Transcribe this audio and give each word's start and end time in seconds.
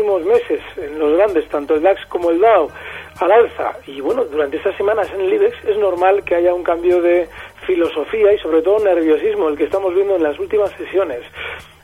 últimos 0.00 0.24
meses, 0.24 0.60
en 0.76 0.98
los 0.98 1.16
grandes, 1.16 1.48
tanto 1.48 1.74
el 1.74 1.82
DAX 1.82 2.04
como 2.06 2.30
el 2.30 2.40
Dow, 2.40 2.68
al 3.20 3.32
alza, 3.32 3.72
y 3.86 4.00
bueno, 4.00 4.24
durante 4.24 4.56
estas 4.56 4.76
semanas 4.76 5.08
en 5.12 5.20
el 5.20 5.34
IBEX 5.34 5.64
es 5.66 5.76
normal 5.76 6.24
que 6.24 6.36
haya 6.36 6.54
un 6.54 6.62
cambio 6.62 7.02
de 7.02 7.28
filosofía 7.66 8.32
y 8.32 8.38
sobre 8.38 8.62
todo 8.62 8.78
nerviosismo, 8.78 9.48
el 9.48 9.58
que 9.58 9.64
estamos 9.64 9.94
viendo 9.94 10.16
en 10.16 10.22
las 10.22 10.38
últimas 10.38 10.70
sesiones. 10.72 11.20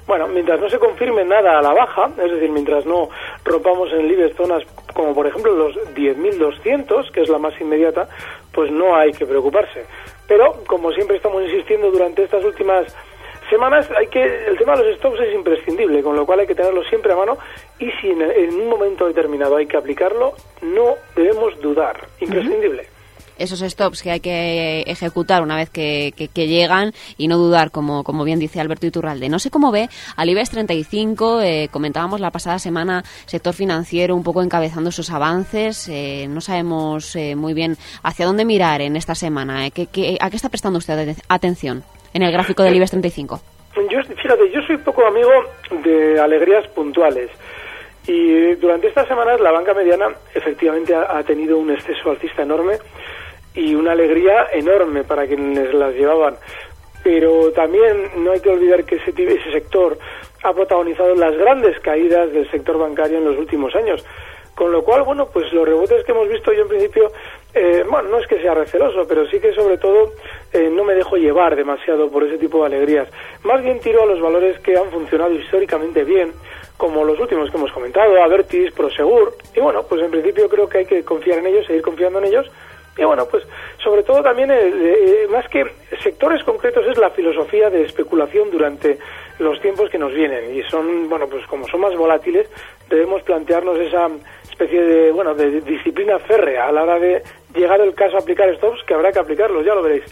Bueno, 0.06 0.29
mientras 0.29 0.60
no 0.60 0.68
se 0.71 0.79
confirme 0.79 1.24
nada 1.24 1.58
a 1.58 1.62
la 1.62 1.74
baja, 1.74 2.08
es 2.22 2.30
decir, 2.30 2.48
mientras 2.48 2.87
no 2.87 3.08
rompamos 3.44 3.92
en 3.92 4.01
el 4.01 4.13
IBEX 4.13 4.37
zonas 4.37 4.62
como 4.94 5.14
por 5.14 5.26
ejemplo 5.26 5.54
los 5.54 5.74
10.200, 5.94 7.10
que 7.10 7.21
es 7.21 7.28
la 7.28 7.38
más 7.38 7.60
inmediata, 7.60 8.08
pues 8.53 8.71
no 8.71 8.96
hay 8.96 9.12
que 9.12 9.26
preocuparse. 9.26 9.85
Pero, 10.26 10.64
como 10.67 10.90
siempre 10.92 11.17
estamos 11.17 11.42
insistiendo 11.42 11.90
durante 11.90 12.24
estas 12.24 12.42
últimas 12.44 12.87
semanas, 13.49 13.88
hay 13.97 14.06
que 14.08 14.22
el 14.47 14.56
tema 14.58 14.76
de 14.76 14.85
los 14.85 14.99
stops 14.99 15.21
es 15.21 15.35
imprescindible, 15.35 16.02
con 16.02 16.16
lo 16.16 16.27
cual 16.27 16.41
hay 16.41 16.46
que 16.46 16.55
tenerlo 16.55 16.83
siempre 16.84 17.12
a 17.12 17.16
mano 17.16 17.38
y 17.78 17.91
si 18.01 18.10
en, 18.10 18.23
en 18.23 18.55
un 18.55 18.69
momento 18.69 19.06
determinado 19.06 19.56
hay 19.56 19.66
que 19.66 19.77
aplicarlo, 19.77 20.32
no 20.62 20.95
debemos 21.14 21.59
dudar, 21.60 21.96
imprescindible 22.20 22.96
esos 23.38 23.60
stops 23.60 24.02
que 24.02 24.10
hay 24.10 24.20
que 24.20 24.80
ejecutar 24.86 25.42
una 25.42 25.56
vez 25.56 25.70
que, 25.70 26.12
llegan 26.34 26.92
y 27.16 27.28
no 27.28 27.38
dudar, 27.38 27.70
como, 27.70 28.05
como 28.05 28.24
bien 28.24 28.38
dice 28.38 28.60
Alberto 28.60 28.86
Iturralde. 28.86 29.28
No 29.28 29.38
sé 29.38 29.50
cómo 29.50 29.72
ve 29.72 29.88
al 30.16 30.28
IBEX 30.28 30.50
35, 30.50 31.41
eh, 31.41 31.69
comentábamos 31.70 32.20
la 32.20 32.30
pasada 32.30 32.58
semana 32.58 33.05
sector 33.27 33.55
financiero 33.55 34.14
un 34.14 34.22
poco 34.22 34.42
encabezando 34.42 34.92
sus 34.92 35.10
avances, 35.10 35.88
eh, 35.88 36.27
no 36.28 36.41
sabemos 36.41 37.16
eh, 37.16 37.34
muy 37.34 37.55
bien 37.55 37.77
hacia 38.02 38.27
dónde 38.27 38.44
mirar 38.44 38.80
en 38.80 38.97
esta 38.97 39.14
semana. 39.14 39.70
¿Qué, 39.70 40.19
a 40.20 40.30
qué 40.30 40.36
está 40.36 40.48
prestando 40.48 40.78
usted 40.78 41.16
atención 41.28 41.84
en 42.12 42.23
el 42.23 42.33
gráfico 42.33 42.62
del 42.62 42.74
IBEX 42.77 42.91
35? 42.91 43.41
Yo, 43.91 44.02
fíjate, 44.02 44.51
yo 44.51 44.62
soy 44.62 44.78
poco 44.78 45.06
amigo 45.06 45.30
de 45.84 46.19
alegrías 46.19 46.66
puntuales. 46.69 47.30
Y 48.06 48.55
durante 48.55 48.88
estas 48.88 49.09
semanas 49.09 49.41
la 49.41 49.52
banca 49.52 49.74
mediana 49.74 50.06
efectivamente 50.34 50.95
ha, 50.95 51.19
ha 51.19 51.23
tenido 51.24 51.59
un 51.59 51.70
exceso 51.70 52.11
alcista 52.11 52.42
enorme 52.42 52.78
y 53.55 53.75
una 53.75 53.92
alegría 53.92 54.47
enorme 54.53 55.03
para 55.05 55.27
quienes 55.27 55.75
las 55.75 55.95
llevaban. 55.95 56.36
Pero 57.03 57.53
también 57.53 58.11
no 58.19 58.33
hay 58.33 58.41
que 58.41 58.50
olvidar 58.50 58.84
que 58.84 58.97
ese, 58.97 59.11
ese 59.11 59.52
sector 59.52 59.98
ha 60.42 60.52
protagonizado 60.52 61.14
las 61.14 61.36
grandes 61.36 61.78
caídas 61.80 62.33
del 62.33 62.48
sector 62.50 62.78
bancario 62.78 63.19
en 63.19 63.25
los 63.25 63.39
últimos 63.39 63.75
años. 63.75 64.05
Con 64.55 64.73
lo 64.73 64.83
cual, 64.83 65.02
bueno, 65.02 65.27
pues 65.27 65.52
los 65.52 65.67
rebotes 65.67 66.05
que 66.05 66.12
hemos 66.12 66.28
visto 66.28 66.52
yo 66.52 66.62
en 66.62 66.69
principio, 66.69 67.12
eh, 67.56 67.84
bueno, 67.90 68.10
no 68.10 68.18
es 68.18 68.26
que 68.26 68.40
sea 68.40 68.52
receloso, 68.52 69.06
pero 69.08 69.26
sí 69.28 69.40
que 69.40 69.52
sobre 69.54 69.78
todo 69.78 70.12
eh, 70.52 70.68
no 70.70 70.84
me 70.84 70.94
dejo 70.94 71.16
llevar 71.16 71.56
demasiado 71.56 72.10
por 72.10 72.22
ese 72.24 72.36
tipo 72.36 72.60
de 72.60 72.66
alegrías. 72.66 73.08
Más 73.44 73.62
bien 73.62 73.80
tiro 73.80 74.02
a 74.02 74.06
los 74.06 74.20
valores 74.20 74.58
que 74.60 74.76
han 74.76 74.90
funcionado 74.90 75.32
históricamente 75.32 76.04
bien, 76.04 76.32
como 76.77 77.02
los 77.04 77.18
últimos 77.18 77.50
que 77.50 77.56
hemos 77.56 77.72
comentado, 77.72 78.22
Avertis, 78.22 78.72
Prosegur, 78.72 79.34
y 79.54 79.60
bueno, 79.60 79.82
pues 79.88 80.02
en 80.02 80.10
principio 80.10 80.48
creo 80.48 80.68
que 80.68 80.78
hay 80.78 80.86
que 80.86 81.02
confiar 81.02 81.38
en 81.38 81.46
ellos, 81.46 81.66
seguir 81.66 81.80
confiando 81.80 82.18
en 82.18 82.27
ellos, 82.27 82.50
y 82.98 83.04
bueno, 83.04 83.27
pues 83.27 83.44
sobre 83.82 84.02
todo 84.02 84.22
también, 84.22 84.50
eh, 84.50 84.56
eh, 84.72 85.28
más 85.30 85.46
que 85.48 85.64
sectores 86.02 86.42
concretos, 86.44 86.86
es 86.86 86.96
la 86.96 87.10
filosofía 87.10 87.68
de 87.68 87.84
especulación 87.84 88.50
durante 88.50 88.98
los 89.38 89.60
tiempos 89.60 89.90
que 89.90 89.98
nos 89.98 90.14
vienen. 90.14 90.54
Y 90.56 90.62
son, 90.62 91.08
bueno, 91.08 91.27
pues 91.28 91.46
como 91.46 91.66
son 91.68 91.80
más 91.80 91.94
volátiles, 91.94 92.48
debemos 92.88 93.22
plantearnos 93.22 93.78
esa 93.78 94.08
especie 94.42 94.82
de, 94.82 95.12
bueno, 95.12 95.34
de 95.34 95.60
disciplina 95.60 96.18
férrea 96.20 96.68
a 96.68 96.72
la 96.72 96.84
hora 96.84 96.98
de 96.98 97.22
llegar 97.56 97.80
el 97.80 97.94
caso 97.94 98.16
a 98.16 98.20
aplicar 98.20 98.54
stops, 98.56 98.82
que 98.86 98.94
habrá 98.94 99.12
que 99.12 99.18
aplicarlos, 99.18 99.64
ya 99.64 99.74
lo 99.74 99.82
veréis. 99.82 100.04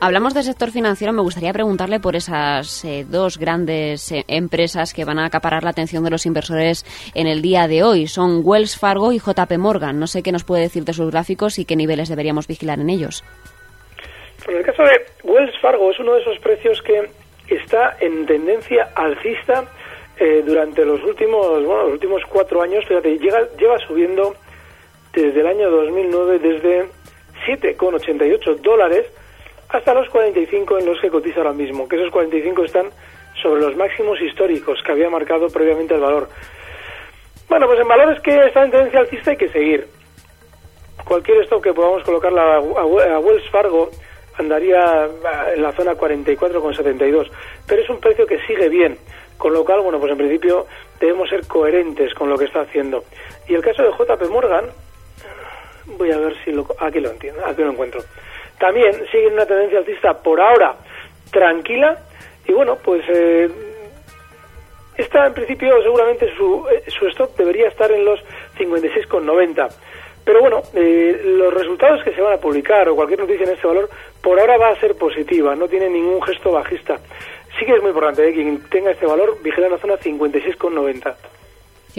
Hablamos 0.00 0.32
del 0.32 0.44
sector 0.44 0.70
financiero, 0.70 1.12
me 1.12 1.22
gustaría 1.22 1.52
preguntarle 1.52 1.98
por 1.98 2.14
esas 2.14 2.84
eh, 2.84 3.04
dos 3.08 3.36
grandes 3.36 4.12
eh, 4.12 4.24
empresas 4.28 4.94
que 4.94 5.04
van 5.04 5.18
a 5.18 5.26
acaparar 5.26 5.64
la 5.64 5.70
atención 5.70 6.04
de 6.04 6.10
los 6.10 6.24
inversores 6.24 6.84
en 7.16 7.26
el 7.26 7.42
día 7.42 7.66
de 7.66 7.82
hoy. 7.82 8.06
Son 8.06 8.42
Wells 8.44 8.78
Fargo 8.78 9.10
y 9.10 9.18
JP 9.18 9.58
Morgan. 9.58 9.98
No 9.98 10.06
sé 10.06 10.22
qué 10.22 10.30
nos 10.30 10.44
puede 10.44 10.62
decir 10.62 10.84
de 10.84 10.92
sus 10.92 11.10
gráficos 11.10 11.58
y 11.58 11.64
qué 11.64 11.74
niveles 11.74 12.08
deberíamos 12.08 12.46
vigilar 12.46 12.78
en 12.78 12.90
ellos. 12.90 13.24
En 14.46 14.56
el 14.56 14.64
caso 14.64 14.84
de 14.84 15.04
Wells 15.24 15.58
Fargo 15.60 15.90
es 15.90 15.98
uno 15.98 16.14
de 16.14 16.20
esos 16.20 16.38
precios 16.38 16.80
que 16.82 17.10
está 17.48 17.96
en 17.98 18.24
tendencia 18.24 18.90
alcista 18.94 19.64
eh, 20.16 20.44
durante 20.46 20.84
los 20.84 21.02
últimos, 21.02 21.64
bueno, 21.64 21.84
los 21.84 21.92
últimos 21.94 22.22
cuatro 22.28 22.62
años. 22.62 22.84
Fíjate, 22.86 23.18
llega, 23.18 23.48
lleva 23.58 23.78
subiendo 23.80 24.36
desde 25.20 25.40
el 25.40 25.46
año 25.46 25.70
2009 25.70 26.38
desde 26.38 26.86
7,88 27.46 28.56
dólares 28.60 29.06
hasta 29.68 29.94
los 29.94 30.08
45 30.08 30.78
en 30.78 30.86
los 30.86 31.00
que 31.00 31.10
cotiza 31.10 31.38
ahora 31.38 31.52
mismo, 31.52 31.88
que 31.88 31.96
esos 31.96 32.10
45 32.10 32.64
están 32.64 32.86
sobre 33.42 33.60
los 33.60 33.76
máximos 33.76 34.20
históricos 34.20 34.82
que 34.82 34.92
había 34.92 35.10
marcado 35.10 35.48
previamente 35.48 35.94
el 35.94 36.00
valor. 36.00 36.28
Bueno, 37.48 37.66
pues 37.66 37.80
en 37.80 37.88
valores 37.88 38.20
que 38.20 38.34
en 38.34 38.52
tendencia 38.52 39.00
alcista 39.00 39.30
hay 39.30 39.36
que 39.36 39.48
seguir. 39.48 39.86
Cualquier 41.04 41.42
stop 41.44 41.62
que 41.62 41.72
podamos 41.72 42.02
colocar 42.02 42.36
a 42.38 42.60
Wells 42.60 43.48
Fargo 43.50 43.90
andaría 44.36 45.08
en 45.54 45.62
la 45.62 45.72
zona 45.72 45.94
44,72, 45.94 47.30
pero 47.66 47.82
es 47.82 47.90
un 47.90 48.00
precio 48.00 48.26
que 48.26 48.38
sigue 48.46 48.68
bien, 48.68 48.98
con 49.36 49.52
lo 49.52 49.64
cual, 49.64 49.80
bueno, 49.80 49.98
pues 49.98 50.12
en 50.12 50.18
principio 50.18 50.66
debemos 51.00 51.28
ser 51.28 51.46
coherentes 51.46 52.12
con 52.14 52.28
lo 52.28 52.36
que 52.36 52.44
está 52.44 52.60
haciendo. 52.60 53.04
Y 53.48 53.54
el 53.54 53.62
caso 53.62 53.82
de 53.82 53.90
JP 53.90 54.30
Morgan, 54.30 54.66
voy 55.96 56.10
a 56.12 56.18
ver 56.18 56.34
si 56.44 56.52
lo, 56.52 56.66
aquí 56.80 57.00
lo 57.00 57.10
entiendo, 57.10 57.44
aquí 57.46 57.62
lo 57.62 57.70
encuentro 57.70 58.02
también 58.58 58.92
sigue 59.10 59.28
una 59.28 59.46
tendencia 59.46 59.78
alcista 59.78 60.14
por 60.14 60.40
ahora 60.40 60.76
tranquila 61.30 61.98
y 62.46 62.52
bueno, 62.52 62.76
pues 62.82 63.04
eh, 63.08 63.48
esta 64.96 65.26
en 65.26 65.34
principio 65.34 65.80
seguramente 65.82 66.34
su, 66.36 66.66
eh, 66.70 66.82
su 66.88 67.06
stop 67.08 67.36
debería 67.36 67.68
estar 67.68 67.90
en 67.92 68.04
los 68.04 68.20
56,90. 68.58 69.68
Pero 70.24 70.40
bueno, 70.40 70.62
eh, 70.74 71.22
los 71.24 71.54
resultados 71.54 72.02
que 72.02 72.12
se 72.12 72.20
van 72.20 72.34
a 72.34 72.38
publicar 72.38 72.88
o 72.88 72.96
cualquier 72.96 73.20
noticia 73.20 73.46
en 73.46 73.52
este 73.52 73.66
valor 73.66 73.88
por 74.22 74.38
ahora 74.38 74.58
va 74.58 74.68
a 74.68 74.80
ser 74.80 74.94
positiva, 74.96 75.54
no 75.54 75.68
tiene 75.68 75.88
ningún 75.88 76.22
gesto 76.22 76.52
bajista. 76.52 76.96
Sí 77.58 77.64
que 77.64 77.74
es 77.74 77.80
muy 77.80 77.90
importante 77.90 78.24
que 78.24 78.34
quien 78.34 78.62
tenga 78.68 78.90
este 78.90 79.06
valor 79.06 79.40
vigila 79.42 79.68
la 79.68 79.78
zona 79.78 79.96
56,90. 79.96 81.14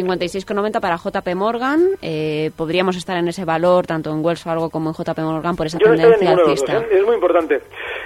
56,90 0.03 0.79
para 0.79 0.97
JP 0.97 1.35
Morgan. 1.35 1.89
Eh, 2.01 2.51
podríamos 2.55 2.95
estar 2.95 3.17
en 3.17 3.27
ese 3.27 3.45
valor 3.45 3.85
tanto 3.85 4.11
en 4.11 4.23
Wells 4.23 4.41
Fargo 4.41 4.69
como 4.69 4.89
en 4.89 4.95
JP 4.95 5.19
Morgan 5.19 5.55
por 5.55 5.67
esa 5.67 5.77
tendencia 5.77 6.31
alcista. 6.31 6.77
¿eh? 6.77 6.87
Es 6.91 7.05
muy 7.05 7.15
importante. 7.15 7.61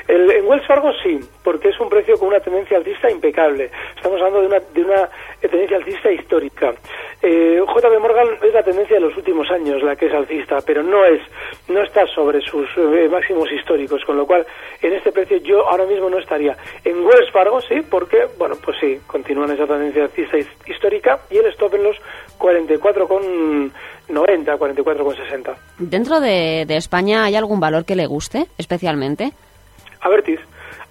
En 0.08 0.46
Wells 0.46 0.66
Fargo 0.68 0.92
sí, 1.02 1.20
porque 1.44 1.70
es 1.70 1.80
un 1.80 1.90
precio 1.90 2.18
con 2.18 2.30
una 2.30 2.40
tendencia 2.40 2.78
alcista 2.78 3.10
impecable. 3.10 3.70
Estamos 3.96 4.20
hablando 4.20 4.42
de 4.42 4.48
una, 4.48 4.60
de 4.60 4.82
una 4.82 5.10
tendencia 5.40 5.78
alcista 5.78 6.12
histórica. 6.12 6.74
Eh, 7.22 7.62
Morgan 8.00 8.28
es 8.42 8.54
la 8.54 8.64
tendencia 8.64 8.96
de 8.96 9.02
los 9.02 9.16
últimos 9.16 9.50
años 9.50 9.82
la 9.82 9.96
que 9.96 10.08
es 10.08 10.14
alcista, 10.14 10.58
pero 10.66 10.84
no 10.84 11.06
es 11.06 11.22
no 11.70 11.82
está 11.82 12.06
sobre 12.08 12.42
sus 12.42 12.68
eh, 12.78 13.08
máximos 13.10 13.50
históricos, 13.52 14.04
con 14.06 14.18
lo 14.18 14.26
cual 14.26 14.46
en 14.82 14.94
este 14.94 15.12
precio 15.12 15.38
yo 15.38 15.66
ahora 15.68 15.86
mismo 15.86 16.10
no 16.10 16.20
estaría. 16.20 16.58
En 16.84 17.06
Wells 17.06 17.32
Fargo 17.32 17.62
sí, 17.62 17.76
porque 17.90 18.28
bueno, 18.38 18.56
pues 18.64 18.78
sí, 18.80 19.00
continúan 19.08 19.52
esa 19.52 19.66
tendencia 19.66 20.04
alcista 20.04 20.38
histórica 20.66 21.20
y 21.30 21.38
el 21.38 21.46
stop 21.48 21.76
en 21.76 21.84
los 21.84 21.96
44,90, 22.40 23.72
44,60. 24.10 25.56
Dentro 25.78 26.20
de, 26.20 26.66
de 26.68 26.76
España 26.76 27.24
hay 27.24 27.36
algún 27.36 27.60
valor 27.62 27.86
que 27.86 27.96
le 27.96 28.06
guste 28.06 28.48
especialmente? 28.58 29.32
Avertis. 30.04 30.40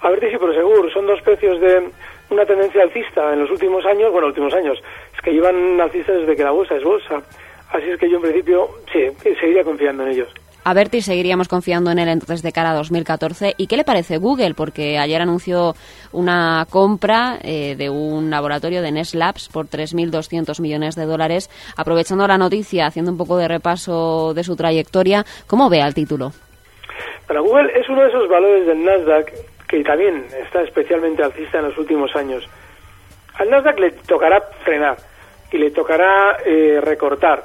Avertis 0.00 0.34
y 0.34 0.38
Prosegur 0.38 0.92
son 0.92 1.06
dos 1.06 1.20
precios 1.22 1.60
de 1.60 1.90
una 2.30 2.44
tendencia 2.44 2.82
alcista 2.82 3.32
en 3.32 3.40
los 3.40 3.50
últimos 3.50 3.84
años, 3.84 4.10
bueno, 4.10 4.26
últimos 4.28 4.52
años, 4.54 4.78
es 5.14 5.20
que 5.20 5.32
llevan 5.32 5.80
alcistas 5.80 6.20
desde 6.20 6.36
que 6.36 6.44
la 6.44 6.50
bolsa 6.50 6.76
es 6.76 6.84
bolsa. 6.84 7.22
Así 7.70 7.88
es 7.88 7.98
que 7.98 8.10
yo 8.10 8.16
en 8.16 8.22
principio 8.22 8.68
sí, 8.92 9.00
seguiría 9.22 9.64
confiando 9.64 10.02
en 10.04 10.10
ellos. 10.10 10.28
A 10.64 10.74
Berti 10.74 11.00
seguiríamos 11.00 11.48
confiando 11.48 11.90
en 11.90 11.98
él 11.98 12.08
entonces 12.08 12.40
de 12.42 12.52
cara 12.52 12.70
a 12.70 12.74
2014. 12.74 13.54
¿Y 13.56 13.66
qué 13.66 13.76
le 13.76 13.82
parece 13.82 14.18
Google? 14.18 14.54
Porque 14.54 14.96
ayer 14.96 15.20
anunció 15.20 15.74
una 16.12 16.66
compra 16.70 17.38
eh, 17.42 17.74
de 17.76 17.90
un 17.90 18.30
laboratorio 18.30 18.80
de 18.80 18.92
Nest 18.92 19.14
Labs 19.14 19.48
por 19.48 19.66
3.200 19.66 20.60
millones 20.60 20.94
de 20.94 21.04
dólares. 21.04 21.50
Aprovechando 21.76 22.28
la 22.28 22.38
noticia, 22.38 22.86
haciendo 22.86 23.10
un 23.10 23.18
poco 23.18 23.36
de 23.38 23.48
repaso 23.48 24.34
de 24.34 24.44
su 24.44 24.54
trayectoria, 24.54 25.26
¿cómo 25.48 25.68
ve 25.68 25.82
al 25.82 25.94
título? 25.94 26.32
Google 27.40 27.72
es 27.74 27.88
uno 27.88 28.02
de 28.02 28.08
esos 28.08 28.28
valores 28.28 28.66
del 28.66 28.84
Nasdaq 28.84 29.32
que 29.68 29.82
también 29.82 30.26
está 30.42 30.62
especialmente 30.62 31.22
alcista 31.22 31.58
en 31.58 31.66
los 31.66 31.78
últimos 31.78 32.14
años. 32.14 32.48
Al 33.34 33.48
Nasdaq 33.48 33.78
le 33.78 33.90
tocará 33.92 34.40
frenar 34.64 34.96
y 35.50 35.58
le 35.58 35.70
tocará 35.70 36.38
eh, 36.44 36.80
recortar. 36.82 37.44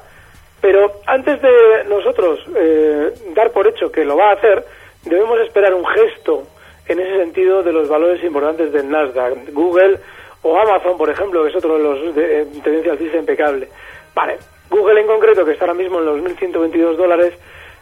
Pero 0.60 1.02
antes 1.06 1.42
de 1.42 1.86
nosotros 1.88 2.40
eh, 2.56 3.14
dar 3.34 3.52
por 3.52 3.68
hecho 3.68 3.92
que 3.92 4.04
lo 4.04 4.18
va 4.18 4.32
a 4.32 4.34
hacer, 4.34 4.66
debemos 5.04 5.40
esperar 5.40 5.74
un 5.74 5.86
gesto 5.86 6.44
en 6.88 7.00
ese 7.00 7.18
sentido 7.18 7.64
de 7.64 7.72
los 7.72 7.88
valores 7.88 8.24
importantes 8.24 8.72
del 8.72 8.90
Nasdaq. 8.90 9.52
Google 9.54 10.00
o 10.42 10.58
Amazon, 10.58 10.98
por 10.98 11.10
ejemplo, 11.10 11.44
que 11.44 11.50
es 11.50 11.56
otro 11.56 11.78
de 11.78 11.84
los 11.84 12.16
de, 12.16 12.46
tendencia 12.64 12.94
alcista 12.94 13.18
impecable. 13.18 13.68
Vale, 14.16 14.38
Google 14.70 15.02
en 15.02 15.08
concreto, 15.08 15.46
que 15.46 15.52
está 15.52 15.66
ahora 15.66 15.76
mismo 15.76 16.00
en 16.00 16.06
los 16.06 16.20
1.122 16.22 16.96
dólares, 16.96 17.34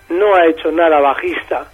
no 0.10 0.36
ha 0.36 0.46
hecho 0.48 0.72
nada 0.72 1.00
bajista. 1.00 1.68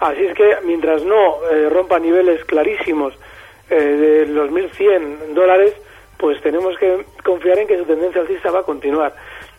Así 0.00 0.24
es 0.24 0.34
que 0.34 0.56
mientras 0.64 1.02
no 1.04 1.44
eh, 1.50 1.68
rompa 1.68 1.98
niveles 1.98 2.44
clarísimos 2.44 3.14
eh, 3.68 3.74
de 3.74 4.26
los 4.26 4.50
1.100 4.50 5.34
dólares, 5.34 5.74
pues 6.16 6.40
tenemos 6.40 6.76
que 6.78 7.04
confiar 7.24 7.58
en 7.58 7.66
que 7.66 7.78
su 7.78 7.84
tendencia 7.84 8.20
alcista 8.20 8.50
va 8.50 8.60
a 8.60 8.64
continuar. 8.64 9.12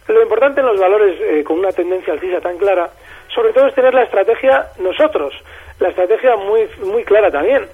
Lo 0.08 0.22
importante 0.22 0.62
en 0.62 0.66
los 0.66 0.80
valores 0.80 1.20
eh, 1.22 1.44
con 1.44 1.60
una 1.60 1.72
tendencia 1.72 2.14
alcista 2.14 2.42
tan 2.42 2.58
clara, 2.58 2.90
sobre 3.34 3.54
todo 3.54 3.68
es 3.68 3.76
tener 3.76 3.94
la 3.94 4.04
estrategia 4.04 4.70
nosotros, 4.80 5.34
la 5.80 5.90
estrategia 5.90 6.36
muy, 6.36 6.68
muy 6.84 7.04
clara 7.04 7.30
también. 7.30 7.68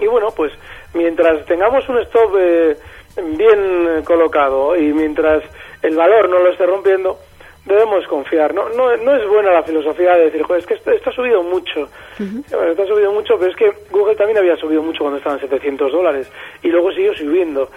Y 0.00 0.06
bueno, 0.06 0.28
pues 0.36 0.52
mientras 0.94 1.44
tengamos 1.46 1.88
un 1.88 1.98
stop 2.02 2.36
eh, 2.38 2.76
bien 3.16 4.02
colocado 4.04 4.76
y 4.76 4.92
mientras 4.92 5.42
el 5.82 5.96
valor 5.96 6.28
no 6.28 6.38
lo 6.38 6.50
esté 6.50 6.66
rompiendo, 6.66 7.18
debemos 7.66 8.06
confiar. 8.06 8.54
No, 8.54 8.68
no, 8.70 8.96
no 8.96 9.14
es 9.16 9.28
buena 9.28 9.50
la 9.52 9.62
filosofía 9.62 10.16
de 10.16 10.26
decir, 10.26 10.42
Joder, 10.42 10.60
es 10.60 10.66
que 10.66 10.74
esto, 10.74 11.10
ha 11.10 11.12
subido 11.12 11.42
mucho. 11.42 11.88
esto 12.18 12.82
ha 12.82 12.86
subido 12.86 13.12
mucho, 13.12 13.36
pero 13.38 13.50
es 13.50 13.56
que 13.56 13.72
Google 13.90 14.14
también 14.14 14.38
había 14.38 14.56
subido 14.56 14.82
mucho 14.82 15.00
cuando 15.00 15.18
estaban 15.18 15.40
700 15.40 15.92
dólares 15.92 16.30
y 16.62 16.68
luego 16.68 16.92
siguió 16.92 17.14
subiendo. 17.14 17.68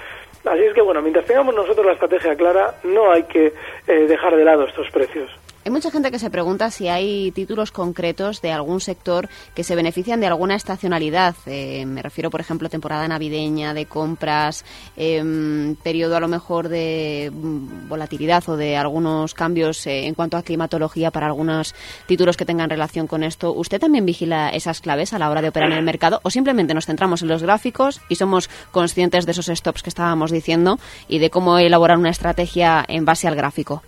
Así 0.46 0.64
es 0.64 0.74
que, 0.74 0.82
bueno, 0.82 1.02
mientras 1.02 1.26
tengamos 1.26 1.54
nosotros 1.54 1.86
la 1.86 1.94
estrategia 1.94 2.36
clara, 2.36 2.76
no 2.84 3.12
hay 3.12 3.24
que 3.24 3.52
eh, 3.88 3.94
dejar 4.08 4.36
de 4.36 4.46
lado 4.46 4.66
estos 4.66 4.90
precios. 4.92 5.30
Hay 5.66 5.72
mucha 5.72 5.92
gente 5.92 6.10
que 6.10 6.20
se 6.20 6.30
pregunta 6.30 6.72
si 6.72 6.88
hay 6.88 7.32
títulos 7.32 7.72
concretos 7.72 8.42
de 8.42 8.52
algún 8.52 8.80
sector 8.80 9.28
que 9.54 9.66
se 9.66 9.76
benefician 9.76 10.22
de 10.22 10.28
alguna 10.28 10.56
estacionalidad. 10.56 11.36
Eh, 11.46 11.86
me 11.86 12.02
refiero, 12.02 12.30
por 12.30 12.40
ejemplo, 12.40 12.70
temporada 12.70 13.06
navideña, 13.10 13.74
de 13.74 13.86
compras, 13.86 14.64
em, 14.96 15.76
periodo 15.76 16.16
a 16.16 16.22
lo 16.22 16.30
mejor 16.30 16.70
de 16.70 17.30
mm, 17.34 17.90
volatilidad 17.90 18.48
o 18.48 18.56
de 18.56 18.78
algunos 18.78 19.34
cambios 19.34 19.86
eh, 19.86 20.06
en 20.08 20.14
cuanto 20.16 20.38
a 20.38 20.44
climatología 20.44 21.12
para 21.12 21.28
algunos 21.28 21.76
títulos 22.08 22.38
que 22.38 22.46
tengan 22.46 22.70
relación 22.70 23.06
con 23.06 23.24
esto. 23.24 23.54
¿Usted 23.54 23.82
también 23.82 24.06
vigila 24.06 24.50
esas 24.50 24.80
claves 24.80 25.12
a 25.14 25.20
la 25.20 25.30
hora 25.30 25.42
de 25.42 25.50
operar 25.50 25.72
en 25.72 25.78
el 25.78 25.84
mercado 25.84 26.22
o 26.24 26.30
simplemente 26.30 26.74
nos 26.74 26.86
centramos 26.86 27.22
en 27.22 27.28
los 27.28 27.44
gráficos 27.44 28.00
y 28.08 28.16
somos 28.16 28.50
conscientes 28.72 29.26
de 29.26 29.34
esos 29.34 29.48
stops 29.48 29.84
que 29.84 29.90
estábamos 29.90 30.32
diciendo 30.32 30.80
y 31.10 31.20
de 31.20 31.30
cómo 31.30 31.60
elaborar 31.60 31.98
una 31.98 32.12
estrategia 32.12 32.86
en 32.88 33.04
base 33.04 33.28
al 33.28 33.36
gráfico? 33.36 33.84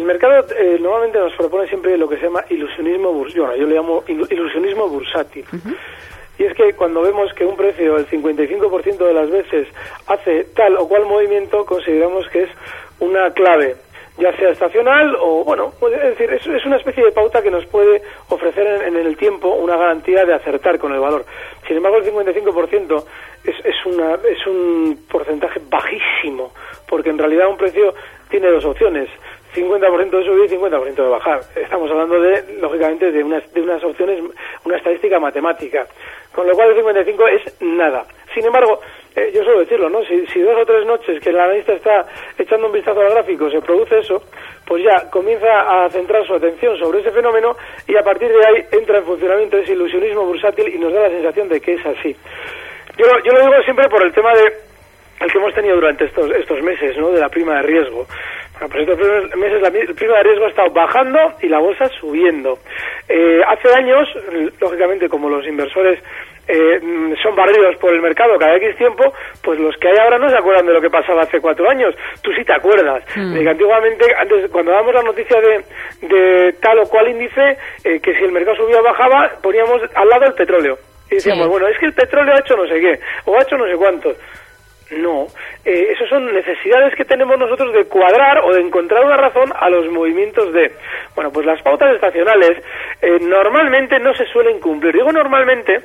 El 0.00 0.06
mercado 0.06 0.46
eh, 0.56 0.78
normalmente 0.80 1.18
nos 1.18 1.34
propone 1.34 1.68
siempre 1.68 1.98
lo 1.98 2.08
que 2.08 2.16
se 2.16 2.22
llama 2.22 2.42
ilusionismo 2.48 3.12
bursátil. 3.12 3.60
yo 3.60 3.66
le 3.66 3.74
llamo 3.74 4.02
ilusionismo 4.08 4.88
bursátil. 4.88 5.44
Y 6.38 6.44
es 6.44 6.54
que 6.54 6.72
cuando 6.72 7.02
vemos 7.02 7.30
que 7.34 7.44
un 7.44 7.54
precio 7.54 7.98
el 7.98 8.08
55% 8.08 8.96
de 8.96 9.12
las 9.12 9.30
veces 9.30 9.68
hace 10.06 10.44
tal 10.56 10.78
o 10.78 10.88
cual 10.88 11.04
movimiento, 11.04 11.66
consideramos 11.66 12.26
que 12.30 12.44
es 12.44 12.50
una 12.98 13.30
clave, 13.34 13.76
ya 14.16 14.34
sea 14.38 14.48
estacional 14.48 15.14
o, 15.20 15.44
bueno, 15.44 15.74
es 15.92 16.18
decir, 16.18 16.32
es, 16.32 16.64
una 16.64 16.78
especie 16.78 17.04
de 17.04 17.12
pauta 17.12 17.42
que 17.42 17.50
nos 17.50 17.66
puede 17.66 18.00
ofrecer 18.30 18.66
en, 18.86 18.96
el 18.96 19.18
tiempo 19.18 19.48
una 19.48 19.76
garantía 19.76 20.24
de 20.24 20.32
acertar 20.32 20.78
con 20.78 20.94
el 20.94 21.00
valor. 21.00 21.26
Sin 21.68 21.76
embargo, 21.76 21.98
el 21.98 22.10
55% 22.10 23.04
es, 23.44 23.54
es, 23.66 23.84
una, 23.84 24.14
es 24.14 24.46
un 24.46 25.04
porcentaje 25.10 25.60
bajísimo, 25.68 26.54
porque 26.88 27.10
en 27.10 27.18
realidad 27.18 27.48
un 27.50 27.58
precio 27.58 27.92
tiene 28.30 28.50
dos 28.50 28.64
opciones 28.64 29.10
50% 29.54 30.10
de 30.10 30.24
subir 30.24 30.44
y 30.44 30.56
50% 30.56 30.94
de 30.94 31.08
bajar. 31.08 31.40
Estamos 31.56 31.90
hablando 31.90 32.20
de, 32.20 32.58
lógicamente, 32.60 33.10
de 33.10 33.22
unas, 33.22 33.52
de 33.52 33.60
unas 33.60 33.82
opciones, 33.82 34.22
una 34.64 34.76
estadística 34.76 35.18
matemática. 35.18 35.86
Con 36.32 36.46
lo 36.46 36.54
cual 36.54 36.70
el 36.70 36.76
55 36.76 37.28
es 37.28 37.60
nada. 37.60 38.04
Sin 38.32 38.46
embargo, 38.46 38.80
eh, 39.16 39.30
yo 39.34 39.42
suelo 39.42 39.60
decirlo, 39.60 39.88
¿no? 39.88 40.04
Si, 40.04 40.40
dos 40.40 40.56
o 40.56 40.64
tres 40.64 40.86
noches 40.86 41.20
que 41.22 41.30
el 41.30 41.40
analista 41.40 41.72
está 41.72 42.06
echando 42.38 42.66
un 42.66 42.72
vistazo 42.72 43.00
al 43.00 43.10
gráfico 43.10 43.50
se 43.50 43.60
produce 43.60 43.98
eso, 43.98 44.22
pues 44.64 44.84
ya 44.84 45.10
comienza 45.10 45.84
a 45.84 45.90
centrar 45.90 46.24
su 46.24 46.34
atención 46.34 46.78
sobre 46.78 47.00
ese 47.00 47.10
fenómeno 47.10 47.56
y 47.88 47.96
a 47.96 48.02
partir 48.02 48.28
de 48.28 48.46
ahí 48.46 48.64
entra 48.70 48.98
en 48.98 49.04
funcionamiento 49.04 49.58
ese 49.58 49.72
ilusionismo 49.72 50.24
bursátil 50.24 50.68
y 50.72 50.78
nos 50.78 50.92
da 50.92 51.02
la 51.02 51.08
sensación 51.08 51.48
de 51.48 51.60
que 51.60 51.74
es 51.74 51.84
así. 51.84 52.16
Yo, 52.96 53.06
yo 53.24 53.32
lo 53.32 53.40
digo 53.40 53.62
siempre 53.64 53.88
por 53.88 54.02
el 54.04 54.12
tema 54.12 54.32
de 54.32 54.70
el 55.20 55.30
que 55.30 55.38
hemos 55.38 55.54
tenido 55.54 55.74
durante 55.74 56.06
estos, 56.06 56.30
estos 56.30 56.62
meses, 56.62 56.96
¿no? 56.96 57.10
De 57.10 57.20
la 57.20 57.28
prima 57.28 57.56
de 57.56 57.62
riesgo. 57.62 58.06
Bueno, 58.60 58.74
pues 58.74 58.88
estos 58.88 59.36
meses 59.36 59.62
la 59.62 59.70
prima 59.70 60.16
de 60.18 60.22
riesgo 60.22 60.44
ha 60.44 60.48
estado 60.50 60.70
bajando 60.70 61.18
y 61.40 61.48
la 61.48 61.58
bolsa 61.58 61.88
subiendo. 61.98 62.58
Eh, 63.08 63.40
hace 63.46 63.72
años, 63.74 64.06
lógicamente, 64.60 65.08
como 65.08 65.30
los 65.30 65.46
inversores 65.46 65.98
eh, 66.46 66.80
son 67.22 67.34
barridos 67.34 67.76
por 67.76 67.94
el 67.94 68.02
mercado 68.02 68.36
cada 68.38 68.56
X 68.56 68.76
tiempo, 68.76 69.04
pues 69.42 69.58
los 69.58 69.74
que 69.76 69.88
hay 69.88 69.96
ahora 69.98 70.18
no 70.18 70.28
se 70.28 70.36
acuerdan 70.36 70.66
de 70.66 70.74
lo 70.74 70.80
que 70.80 70.90
pasaba 70.90 71.22
hace 71.22 71.40
cuatro 71.40 71.70
años. 71.70 71.94
Tú 72.22 72.32
sí 72.32 72.44
te 72.44 72.52
acuerdas. 72.52 73.02
Mm. 73.16 73.34
De 73.34 73.42
que 73.42 73.48
antiguamente, 73.48 74.04
antes, 74.18 74.50
cuando 74.50 74.72
dábamos 74.72 74.94
la 74.94 75.02
noticia 75.02 75.40
de, 75.40 75.64
de 76.08 76.52
tal 76.60 76.80
o 76.80 76.88
cual 76.88 77.08
índice, 77.08 77.56
eh, 77.84 78.00
que 78.00 78.14
si 78.14 78.24
el 78.24 78.32
mercado 78.32 78.56
subía 78.56 78.80
o 78.80 78.82
bajaba, 78.82 79.30
poníamos 79.42 79.80
al 79.94 80.08
lado 80.08 80.26
el 80.26 80.34
petróleo. 80.34 80.76
Y 81.10 81.14
decíamos, 81.16 81.48
bueno, 81.48 81.66
es 81.66 81.78
que 81.78 81.86
el 81.86 81.92
petróleo 81.92 82.34
ha 82.34 82.40
hecho 82.40 82.56
no 82.56 82.66
sé 82.68 82.80
qué, 82.80 83.00
o 83.24 83.36
ha 83.36 83.42
hecho 83.42 83.56
no 83.56 83.66
sé 83.66 83.74
cuántos. 83.76 84.16
No, 84.98 85.26
eh, 85.64 85.94
son 86.08 86.32
necesidades 86.32 86.94
que 86.96 87.04
tenemos 87.04 87.38
nosotros 87.38 87.72
de 87.72 87.84
cuadrar 87.84 88.40
o 88.44 88.52
de 88.52 88.60
encontrar 88.60 89.04
una 89.04 89.16
razón 89.16 89.52
a 89.54 89.70
los 89.70 89.88
movimientos 89.88 90.52
de... 90.52 90.72
Bueno, 91.14 91.30
pues 91.30 91.46
las 91.46 91.62
pautas 91.62 91.94
estacionales 91.94 92.62
eh, 93.00 93.18
normalmente 93.20 94.00
no 94.00 94.12
se 94.14 94.26
suelen 94.26 94.58
cumplir. 94.58 94.94
Digo 94.94 95.12
normalmente 95.12 95.78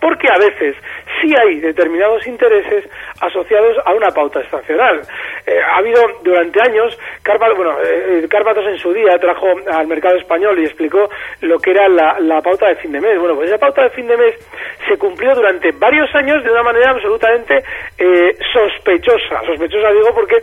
porque 0.00 0.28
a 0.28 0.38
veces 0.38 0.76
sí 1.20 1.34
hay 1.36 1.60
determinados 1.60 2.26
intereses 2.26 2.84
asociados 3.20 3.76
a 3.84 3.92
una 3.92 4.10
pauta 4.10 4.40
estacional. 4.40 5.00
Eh, 5.46 5.60
ha 5.60 5.78
habido 5.78 6.02
durante 6.22 6.60
años, 6.60 6.98
Carpatos, 7.22 7.56
bueno, 7.56 7.72
eh, 7.82 8.24
eh, 8.24 8.68
en 8.68 8.78
su 8.78 8.92
día 8.92 9.18
trajo 9.18 9.46
al 9.70 9.86
mercado 9.86 10.16
español 10.16 10.58
y 10.58 10.64
explicó 10.64 11.08
lo 11.40 11.58
que 11.58 11.70
era 11.70 11.88
la, 11.88 12.40
pauta 12.42 12.68
de 12.68 12.76
fin 12.76 12.92
de 12.92 13.00
mes. 13.00 13.18
Bueno, 13.18 13.34
pues 13.34 13.48
esa 13.48 13.58
pauta 13.58 13.82
de 13.82 13.90
fin 13.90 14.06
de 14.06 14.16
mes 14.16 14.34
se 14.86 14.96
cumplió 14.96 15.34
durante 15.34 15.72
varios 15.72 16.08
años 16.14 16.42
de 16.44 16.50
una 16.50 16.62
manera 16.62 16.90
absolutamente 16.90 17.62
sospechosa. 18.52 19.40
Sospechosa 19.44 19.90
digo 19.90 20.14
porque 20.14 20.36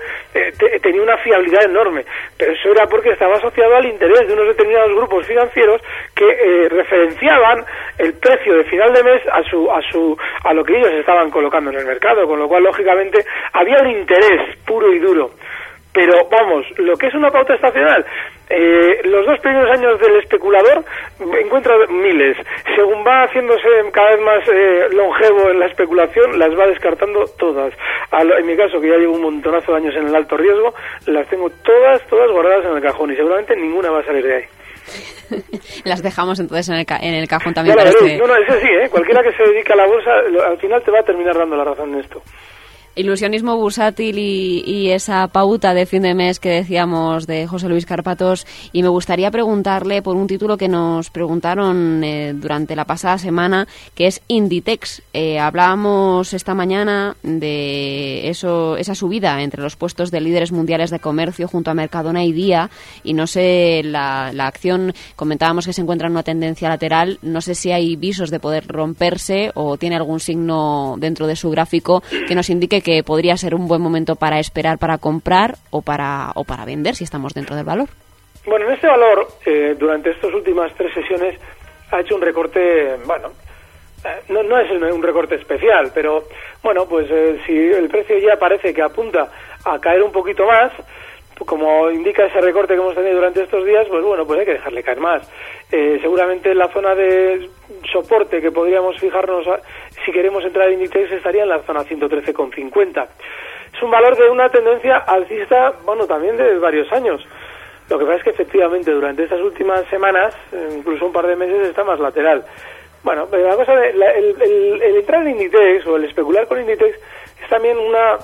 tenía 0.81 1.01
una 1.01 1.17
fiabilidad 1.17 1.65
enorme, 1.65 2.03
pero 2.37 2.51
eso 2.51 2.71
era 2.71 2.85
porque 2.85 3.11
estaba 3.11 3.35
asociado 3.35 3.75
al 3.75 3.85
interés 3.85 4.27
de 4.27 4.33
unos 4.33 4.47
determinados 4.47 4.91
grupos 4.95 5.25
financieros 5.25 5.81
que 6.15 6.67
referenciaban 6.69 7.63
el 7.97 8.13
precio 8.19 8.57
de 8.57 8.63
final 8.65 8.93
de 8.93 9.03
mes 9.03 9.21
a 9.31 9.41
su, 9.49 9.71
a 9.71 9.81
su, 9.89 10.17
a 10.43 10.53
lo 10.53 10.63
que 10.65 10.77
ellos 10.77 10.91
estaban 10.93 11.29
colocando 11.29 11.71
en 11.71 11.77
el 11.77 11.85
mercado, 11.85 12.27
con 12.27 12.39
lo 12.39 12.47
cual 12.47 12.63
lógicamente 12.63 13.23
había 13.53 13.81
un 13.81 13.91
interés 13.91 14.57
puro 14.65 14.91
y 14.93 14.99
duro. 14.99 15.31
Pero 15.93 16.27
vamos, 16.29 16.65
lo 16.77 16.97
que 16.97 17.07
es 17.07 17.13
una 17.13 17.31
pauta 17.31 17.53
estacional, 17.55 18.05
eh, 18.49 18.99
los 19.05 19.25
dos 19.25 19.39
primeros 19.39 19.71
años 19.71 19.97
del 19.97 20.17
especulador 20.17 20.83
encuentra 21.41 21.73
miles. 21.87 22.35
Según 22.75 23.05
va 23.07 23.23
haciéndose 23.23 23.63
cada 23.93 24.11
vez 24.11 24.19
más 24.19 24.47
eh, 24.49 24.87
longevo 24.91 25.51
en 25.51 25.59
la 25.59 25.67
especulación, 25.67 26.37
las 26.37 26.51
va 26.51 26.67
descartando 26.67 27.23
todas. 27.39 27.73
en 28.11 28.45
mi 28.45 28.57
caso, 28.57 28.81
que 28.81 28.89
ya 28.89 28.97
llevo 28.97 29.15
un 29.15 29.21
montonazo 29.21 29.71
de 29.71 29.77
años 29.77 29.95
en 29.95 30.07
el 30.07 30.15
alto 30.15 30.35
riesgo, 30.35 30.73
las 31.07 31.29
tengo 31.29 31.49
todas, 31.63 32.05
todas 32.07 32.29
guardadas 32.29 32.65
en 32.65 32.75
el 32.75 32.83
cajón 32.83 33.13
y 33.13 33.15
seguramente 33.15 33.55
ninguna 33.55 33.89
va 33.89 33.99
a 33.99 34.05
salir 34.05 34.25
de 34.25 34.35
ahí. 34.35 34.43
Las 35.83 36.01
dejamos 36.01 36.39
entonces 36.39 36.69
en 36.69 36.75
el, 36.75 36.85
en 37.01 37.13
el 37.15 37.27
cajón 37.27 37.53
también. 37.53 37.77
Este 37.79 38.17
no, 38.17 38.27
no, 38.27 38.35
eso 38.35 38.59
sí, 38.59 38.67
¿eh? 38.67 38.89
cualquiera 38.89 39.21
que 39.23 39.31
se 39.35 39.43
dedica 39.51 39.73
a 39.73 39.77
la 39.77 39.87
bolsa, 39.87 40.11
al 40.47 40.57
final 40.57 40.81
te 40.83 40.91
va 40.91 40.99
a 40.99 41.03
terminar 41.03 41.35
dando 41.35 41.55
la 41.55 41.63
razón 41.63 41.93
en 41.93 41.99
esto 42.01 42.21
ilusionismo 42.95 43.55
bursátil 43.57 44.17
y, 44.17 44.85
esa 44.85 45.27
pauta 45.27 45.73
de 45.73 45.85
fin 45.85 46.03
de 46.03 46.13
mes 46.13 46.39
que 46.39 46.49
decíamos 46.49 47.27
de 47.27 47.47
José 47.47 47.67
Luis 47.67 47.85
Carpatos 47.85 48.45
y 48.71 48.83
me 48.83 48.87
gustaría 48.87 49.31
preguntarle 49.31 50.01
por 50.01 50.15
un 50.15 50.27
título 50.27 50.57
que 50.57 50.67
nos 50.67 51.09
preguntaron 51.09 52.03
eh, 52.03 52.33
durante 52.33 52.75
la 52.75 52.85
pasada 52.85 53.17
semana 53.17 53.67
que 53.95 54.07
es 54.07 54.21
Inditex. 54.27 55.01
Eh, 55.11 55.39
hablábamos 55.39 56.33
esta 56.33 56.53
mañana 56.53 57.17
de 57.23 58.29
eso, 58.29 58.77
esa 58.77 58.95
subida 58.95 59.41
entre 59.41 59.61
los 59.61 59.75
puestos 59.75 60.11
de 60.11 60.21
líderes 60.21 60.51
mundiales 60.51 60.91
de 60.91 60.99
comercio 60.99 61.47
junto 61.47 61.71
a 61.71 61.73
Mercadona 61.73 62.23
y 62.23 62.31
Día 62.31 62.69
y 63.03 63.13
no 63.13 63.27
sé, 63.27 63.81
la, 63.83 64.31
la 64.31 64.47
acción 64.47 64.93
comentábamos 65.15 65.65
que 65.65 65.73
se 65.73 65.81
encuentra 65.81 66.07
en 66.07 66.13
una 66.13 66.23
tendencia 66.23 66.69
lateral, 66.69 67.17
no 67.23 67.41
sé 67.41 67.55
si 67.55 67.71
hay 67.71 67.95
visos 67.95 68.29
de 68.29 68.39
poder 68.39 68.67
romperse 68.67 69.51
o 69.55 69.77
tiene 69.77 69.95
algún 69.95 70.19
signo 70.19 70.95
dentro 70.99 71.27
de 71.27 71.35
su 71.35 71.49
gráfico 71.49 72.03
que 72.27 72.35
nos 72.35 72.49
indique 72.49 72.81
que 72.85 73.01
podría 73.03 73.35
ser 73.35 73.55
un 73.55 73.67
buen 73.67 73.81
momento 73.81 74.15
para 74.15 74.39
esperar 74.39 74.77
para 74.77 74.99
comprar 74.99 75.55
o 75.71 75.81
para, 75.81 76.31
o 76.35 76.43
para 76.43 76.65
vender 76.65 76.93
si 76.93 77.03
estamos 77.03 77.33
dentro 77.33 77.55
del 77.55 77.65
valor. 77.65 77.89
Bueno, 78.45 78.67
en 78.67 78.73
este 78.73 78.85
valor, 78.85 79.27
eh, 79.43 79.75
durante 79.77 80.11
estas 80.11 80.31
últimas 80.31 80.71
tres 80.75 80.93
sesiones, 80.93 81.35
ha 81.91 81.99
hecho 81.99 82.15
un 82.15 82.21
recorte, 82.21 82.95
bueno, 83.05 83.29
eh, 84.05 84.21
no, 84.29 84.43
no 84.43 84.59
es 84.59 84.69
un 84.69 85.01
recorte 85.01 85.33
especial, 85.33 85.91
pero 85.95 86.25
bueno, 86.61 86.85
pues 86.87 87.09
eh, 87.09 87.39
si 87.47 87.57
el 87.57 87.89
precio 87.89 88.19
ya 88.19 88.37
parece 88.37 88.71
que 88.71 88.83
apunta 88.83 89.31
a 89.65 89.79
caer 89.79 90.03
un 90.03 90.11
poquito 90.11 90.45
más, 90.45 90.71
como 91.43 91.89
indica 91.89 92.25
ese 92.25 92.39
recorte 92.39 92.75
que 92.75 92.79
hemos 92.79 92.95
tenido 92.95 93.15
durante 93.15 93.43
estos 93.43 93.65
días, 93.65 93.87
pues 93.89 94.03
bueno, 94.03 94.25
pues 94.25 94.39
hay 94.39 94.45
que 94.45 94.53
dejarle 94.53 94.83
caer 94.83 94.99
más. 94.99 95.29
Eh, 95.71 95.97
seguramente 96.01 96.53
la 96.53 96.69
zona 96.69 96.95
de 96.95 97.49
soporte 97.91 98.39
que 98.39 98.51
podríamos 98.51 98.97
fijarnos 98.99 99.45
si 100.05 100.11
queremos 100.11 100.43
entrar 100.43 100.67
en 100.67 100.75
Inditex 100.75 101.11
estaría 101.11 101.43
en 101.43 101.49
la 101.49 101.59
zona 101.63 101.83
113,50. 101.83 103.07
Es 103.73 103.81
un 103.81 103.91
valor 103.91 104.15
de 104.15 104.29
una 104.29 104.49
tendencia 104.49 104.97
alcista, 104.97 105.73
bueno, 105.83 106.05
también 106.05 106.37
de 106.37 106.57
varios 106.59 106.91
años. 106.91 107.25
Lo 107.89 107.99
que 107.99 108.05
pasa 108.05 108.17
es 108.17 108.23
que 108.23 108.29
efectivamente 108.29 108.91
durante 108.91 109.23
estas 109.23 109.41
últimas 109.41 109.85
semanas, 109.89 110.33
incluso 110.75 111.05
un 111.05 111.13
par 111.13 111.27
de 111.27 111.35
meses, 111.35 111.67
está 111.67 111.83
más 111.83 111.99
lateral. 111.99 112.45
Bueno, 113.03 113.27
la 113.31 113.55
cosa 113.55 113.75
de 113.75 113.89
el, 113.89 114.81
el, 114.81 114.95
entrar 114.95 115.21
en 115.21 115.31
Inditex 115.31 115.85
o 115.85 115.95
el 115.95 116.05
especular 116.05 116.47
con 116.47 116.59
Inditex 116.59 116.97
es 117.43 117.49
también 117.49 117.77
una 117.77 118.17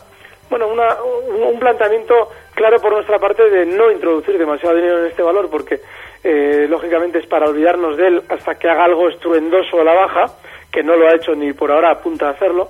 bueno, 0.50 0.68
una, 0.68 0.98
un 1.02 1.58
planteamiento 1.60 2.30
claro 2.54 2.80
por 2.82 2.92
nuestra 2.92 3.18
parte 3.20 3.50
de 3.50 3.66
no 3.66 3.90
introducir 3.90 4.38
demasiado 4.38 4.76
dinero 4.76 5.00
en 5.00 5.06
este 5.06 5.24
valor 5.24 5.50
porque 5.50 5.80
eh, 6.24 6.68
lógicamente 6.70 7.20
es 7.20 7.26
para 7.26 7.48
olvidarnos 7.48 7.96
de 7.96 8.08
él 8.08 8.24
hasta 8.28 8.56
que 8.56 8.68
haga 8.68 8.84
algo 8.84 9.08
estruendoso 9.08 9.80
a 9.80 9.84
la 9.86 9.94
baja, 9.94 10.26
que 10.72 10.84
no 10.84 10.96
lo 10.96 11.08
ha 11.08 11.16
hecho 11.16 11.34
ni 11.36 11.54
por 11.54 11.72
ahora 11.72 11.92
apunta 11.92 12.28
a 12.28 12.32
hacerlo. 12.32 12.70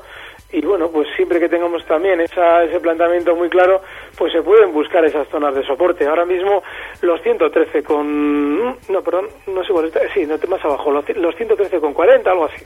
Y 0.53 0.61
bueno, 0.65 0.89
pues 0.89 1.07
siempre 1.15 1.39
que 1.39 1.47
tengamos 1.47 1.85
también 1.85 2.19
esa, 2.19 2.63
ese 2.63 2.79
planteamiento 2.81 3.33
muy 3.35 3.49
claro, 3.49 3.81
pues 4.17 4.33
se 4.33 4.41
pueden 4.41 4.73
buscar 4.73 5.05
esas 5.05 5.27
zonas 5.29 5.55
de 5.55 5.65
soporte. 5.65 6.05
Ahora 6.05 6.25
mismo 6.25 6.61
los 7.01 7.21
113 7.21 7.83
con... 7.83 8.65
No, 8.65 9.01
perdón, 9.01 9.27
no 9.47 9.63
sé 9.63 9.71
cuál 9.71 9.85
está. 9.85 10.01
Sí, 10.13 10.25
no, 10.25 10.35
más 10.49 10.65
abajo, 10.65 10.91
los, 10.91 11.07
los 11.15 11.35
113 11.35 11.79
con 11.79 11.93
40, 11.93 12.29
algo 12.29 12.45
así. 12.45 12.65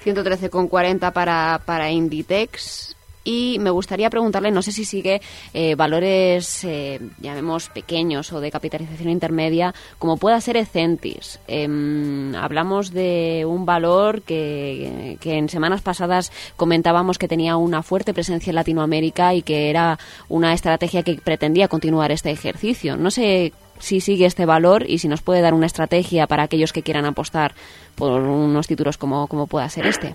113 0.00 0.50
con 0.50 0.68
40 0.68 1.10
para, 1.12 1.60
para 1.64 1.90
Inditex 1.90 2.96
y 3.24 3.58
me 3.60 3.70
gustaría 3.70 4.10
preguntarle, 4.10 4.50
no 4.50 4.62
sé 4.62 4.72
si 4.72 4.84
sigue 4.84 5.20
eh, 5.54 5.74
valores, 5.74 6.64
eh, 6.64 7.00
llamemos 7.20 7.68
pequeños 7.68 8.32
o 8.32 8.40
de 8.40 8.50
capitalización 8.50 9.10
intermedia, 9.10 9.74
como 9.98 10.16
pueda 10.16 10.40
ser 10.40 10.56
Ecentis. 10.56 11.38
Em, 11.46 12.34
hablamos 12.34 12.92
de 12.92 13.44
un 13.46 13.64
valor 13.64 14.22
que, 14.22 15.16
que, 15.20 15.34
en 15.38 15.48
semanas 15.48 15.82
pasadas 15.82 16.32
comentábamos 16.56 17.18
que 17.18 17.28
tenía 17.28 17.56
una 17.56 17.82
fuerte 17.82 18.14
presencia 18.14 18.50
en 18.50 18.56
Latinoamérica 18.56 19.34
y 19.34 19.42
que 19.42 19.70
era 19.70 19.98
una 20.28 20.52
estrategia 20.52 21.02
que 21.02 21.14
pretendía 21.14 21.68
continuar 21.68 22.12
este 22.12 22.30
ejercicio. 22.30 22.96
No 22.96 23.10
sé 23.10 23.52
si 23.78 24.00
sigue 24.00 24.26
este 24.26 24.46
valor 24.46 24.84
y 24.88 24.98
si 24.98 25.08
nos 25.08 25.22
puede 25.22 25.40
dar 25.40 25.54
una 25.54 25.66
estrategia 25.66 26.26
para 26.26 26.44
aquellos 26.44 26.72
que 26.72 26.82
quieran 26.82 27.04
apostar 27.04 27.52
por 27.96 28.22
unos 28.22 28.66
títulos 28.66 28.96
como, 28.96 29.26
como 29.26 29.46
pueda 29.46 29.68
ser 29.68 29.86
este. 29.86 30.14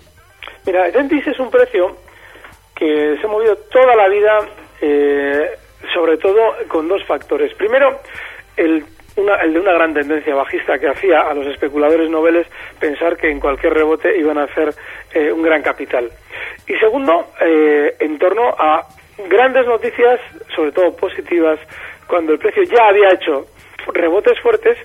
Mira, 0.66 0.88
Ecentis 0.88 1.26
es 1.26 1.38
un 1.38 1.50
precio 1.50 2.07
que 2.78 3.16
se 3.20 3.26
ha 3.26 3.28
movido 3.28 3.56
toda 3.72 3.96
la 3.96 4.08
vida, 4.08 4.38
eh, 4.80 5.50
sobre 5.92 6.16
todo 6.16 6.54
con 6.68 6.86
dos 6.86 7.04
factores. 7.04 7.52
Primero, 7.54 8.00
el, 8.56 8.84
el, 9.16 9.52
de 9.52 9.60
una 9.60 9.72
gran 9.72 9.92
tendencia 9.92 10.32
bajista 10.36 10.78
que 10.78 10.88
hacía 10.88 11.22
a 11.22 11.34
los 11.34 11.48
especuladores 11.48 12.08
noveles 12.08 12.46
pensar 12.78 13.16
que 13.16 13.30
en 13.30 13.40
cualquier 13.40 13.74
rebote 13.74 14.16
iban 14.16 14.38
a 14.38 14.44
hacer 14.44 14.72
eh, 15.12 15.32
un 15.32 15.42
gran 15.42 15.60
capital. 15.60 16.08
Y 16.68 16.74
segundo, 16.76 17.32
eh, 17.40 17.96
en 17.98 18.16
torno 18.16 18.48
a 18.56 18.86
grandes 19.28 19.66
noticias, 19.66 20.20
sobre 20.54 20.70
todo 20.70 20.94
positivas, 20.94 21.58
cuando 22.06 22.32
el 22.32 22.38
precio 22.38 22.62
ya 22.62 22.86
había 22.88 23.10
hecho 23.10 23.46
rebotes 23.92 24.38
fuertes 24.40 24.78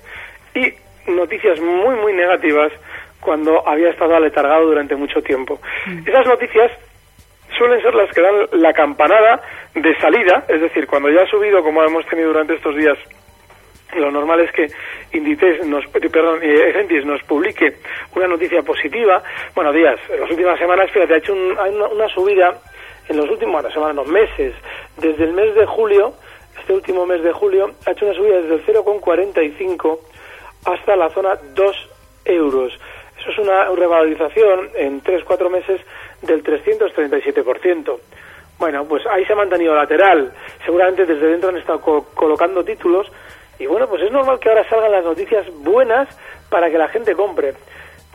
y 0.52 0.72
noticias 1.12 1.60
muy, 1.60 1.94
muy 1.94 2.12
negativas 2.12 2.72
cuando 3.20 3.66
había 3.68 3.90
estado 3.90 4.16
aletargado 4.16 4.66
durante 4.66 4.96
mucho 4.96 5.22
tiempo. 5.22 5.60
Mm. 5.86 6.08
Esas 6.08 6.26
noticias 6.26 6.72
suelen 7.56 7.80
ser 7.82 7.94
las 7.94 8.10
que 8.14 8.20
dan 8.20 8.48
la 8.52 8.72
campanada 8.72 9.40
de 9.74 9.96
salida, 9.98 10.44
es 10.48 10.60
decir, 10.60 10.86
cuando 10.86 11.10
ya 11.10 11.22
ha 11.22 11.26
subido, 11.26 11.62
como 11.62 11.82
hemos 11.82 12.06
tenido 12.06 12.28
durante 12.28 12.54
estos 12.54 12.76
días, 12.76 12.98
lo 13.96 14.10
normal 14.10 14.40
es 14.40 14.50
que 14.52 14.66
Inditex 15.12 15.66
nos, 15.66 15.86
perdón, 15.86 16.40
eh, 16.42 17.02
nos 17.04 17.22
publique 17.22 17.76
una 18.14 18.26
noticia 18.26 18.62
positiva. 18.62 19.22
Bueno, 19.54 19.72
días, 19.72 19.98
en 20.10 20.20
las 20.20 20.30
últimas 20.30 20.58
semanas, 20.58 20.90
fíjate, 20.90 21.14
ha 21.14 21.18
hecho 21.18 21.32
una, 21.32 22.08
subida 22.08 22.60
en 23.08 23.16
los 23.16 23.30
últimos, 23.30 23.52
bueno, 23.52 23.70
semanas, 23.70 23.94
no, 23.94 24.04
meses, 24.04 24.54
desde 24.96 25.24
el 25.24 25.32
mes 25.32 25.54
de 25.54 25.66
julio, 25.66 26.14
este 26.58 26.72
último 26.72 27.06
mes 27.06 27.22
de 27.22 27.32
julio, 27.32 27.70
ha 27.86 27.92
hecho 27.92 28.06
una 28.06 28.14
subida 28.14 28.40
desde 28.40 28.54
el 28.54 28.66
0,45 28.66 29.98
hasta 30.64 30.96
la 30.96 31.10
zona 31.10 31.38
2 31.54 31.90
euros. 32.24 32.72
Eso 33.20 33.30
es 33.30 33.38
una 33.38 33.64
revalorización 33.66 34.70
en 34.74 35.02
3-4 35.02 35.50
meses 35.50 35.80
del 36.26 36.42
337%. 36.42 37.98
Bueno, 38.58 38.84
pues 38.84 39.04
ahí 39.06 39.24
se 39.24 39.32
ha 39.32 39.36
mantenido 39.36 39.74
lateral. 39.74 40.32
Seguramente 40.64 41.06
desde 41.06 41.26
dentro 41.26 41.48
han 41.48 41.56
estado 41.56 41.80
colocando 41.80 42.64
títulos 42.64 43.10
y 43.58 43.66
bueno, 43.66 43.88
pues 43.88 44.02
es 44.02 44.12
normal 44.12 44.38
que 44.40 44.48
ahora 44.48 44.68
salgan 44.68 44.92
las 44.92 45.04
noticias 45.04 45.46
buenas 45.62 46.08
para 46.50 46.70
que 46.70 46.78
la 46.78 46.88
gente 46.88 47.14
compre. 47.14 47.54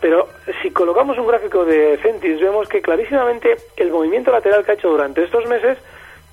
Pero 0.02 0.30
si 0.62 0.72
colocamos 0.72 1.18
un 1.18 1.28
gráfico 1.28 1.66
de 1.66 1.98
Centis, 1.98 2.40
vemos 2.40 2.68
que 2.70 2.82
clarísimamente 2.82 3.56
el 3.76 3.92
movimiento 3.92 4.32
lateral 4.32 4.64
que 4.64 4.72
ha 4.72 4.76
hecho 4.76 4.90
durante 4.90 5.24
estos 5.24 5.46
meses 5.48 5.78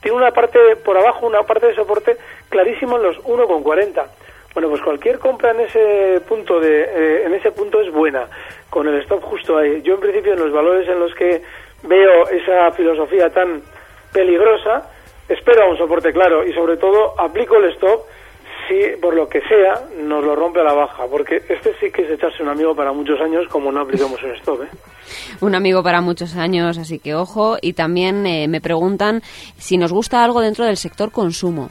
tiene 0.00 0.16
una 0.16 0.30
parte 0.30 0.58
por 0.84 0.96
abajo, 0.96 1.26
una 1.26 1.42
parte 1.42 1.66
de 1.66 1.74
soporte 1.74 2.16
clarísimo 2.48 2.96
en 2.96 3.02
los 3.02 3.16
1,40. 3.24 4.06
Bueno, 4.54 4.70
pues 4.70 4.80
cualquier 4.82 5.18
compra 5.18 5.50
en 5.50 5.60
ese 5.60 6.20
punto 6.28 6.60
de 6.60 6.82
eh, 6.82 7.26
en 7.26 7.34
ese 7.34 7.50
punto 7.50 7.80
es 7.80 7.92
buena, 7.92 8.26
con 8.70 8.86
el 8.86 9.00
stop 9.02 9.22
justo 9.22 9.58
ahí. 9.58 9.82
Yo 9.82 9.94
en 9.94 10.00
principio 10.00 10.32
en 10.32 10.38
los 10.38 10.52
valores 10.52 10.88
en 10.88 11.00
los 11.00 11.14
que 11.14 11.42
veo 11.86 12.28
esa 12.28 12.70
filosofía 12.72 13.30
tan 13.30 13.62
peligrosa, 14.12 14.90
espero 15.28 15.64
a 15.64 15.70
un 15.70 15.78
soporte 15.78 16.12
claro 16.12 16.46
y 16.46 16.52
sobre 16.52 16.76
todo 16.76 17.18
aplico 17.18 17.56
el 17.56 17.72
stop 17.72 18.02
si 18.68 18.96
por 19.00 19.14
lo 19.14 19.28
que 19.28 19.40
sea 19.42 19.86
nos 19.98 20.24
lo 20.24 20.34
rompe 20.34 20.60
a 20.60 20.64
la 20.64 20.72
baja, 20.72 21.04
porque 21.10 21.36
este 21.48 21.74
sí 21.78 21.90
que 21.90 22.02
es 22.02 22.10
echarse 22.10 22.42
un 22.42 22.48
amigo 22.48 22.74
para 22.74 22.92
muchos 22.92 23.20
años 23.20 23.46
como 23.48 23.70
no 23.70 23.80
aplicamos 23.80 24.22
un 24.22 24.30
stop. 24.32 24.62
¿eh? 24.62 24.68
Un 25.40 25.54
amigo 25.54 25.82
para 25.82 26.00
muchos 26.00 26.36
años, 26.36 26.78
así 26.78 26.98
que 26.98 27.14
ojo. 27.14 27.56
Y 27.60 27.74
también 27.74 28.26
eh, 28.26 28.48
me 28.48 28.60
preguntan 28.60 29.22
si 29.56 29.76
nos 29.76 29.92
gusta 29.92 30.24
algo 30.24 30.40
dentro 30.40 30.64
del 30.64 30.76
sector 30.76 31.12
consumo 31.12 31.70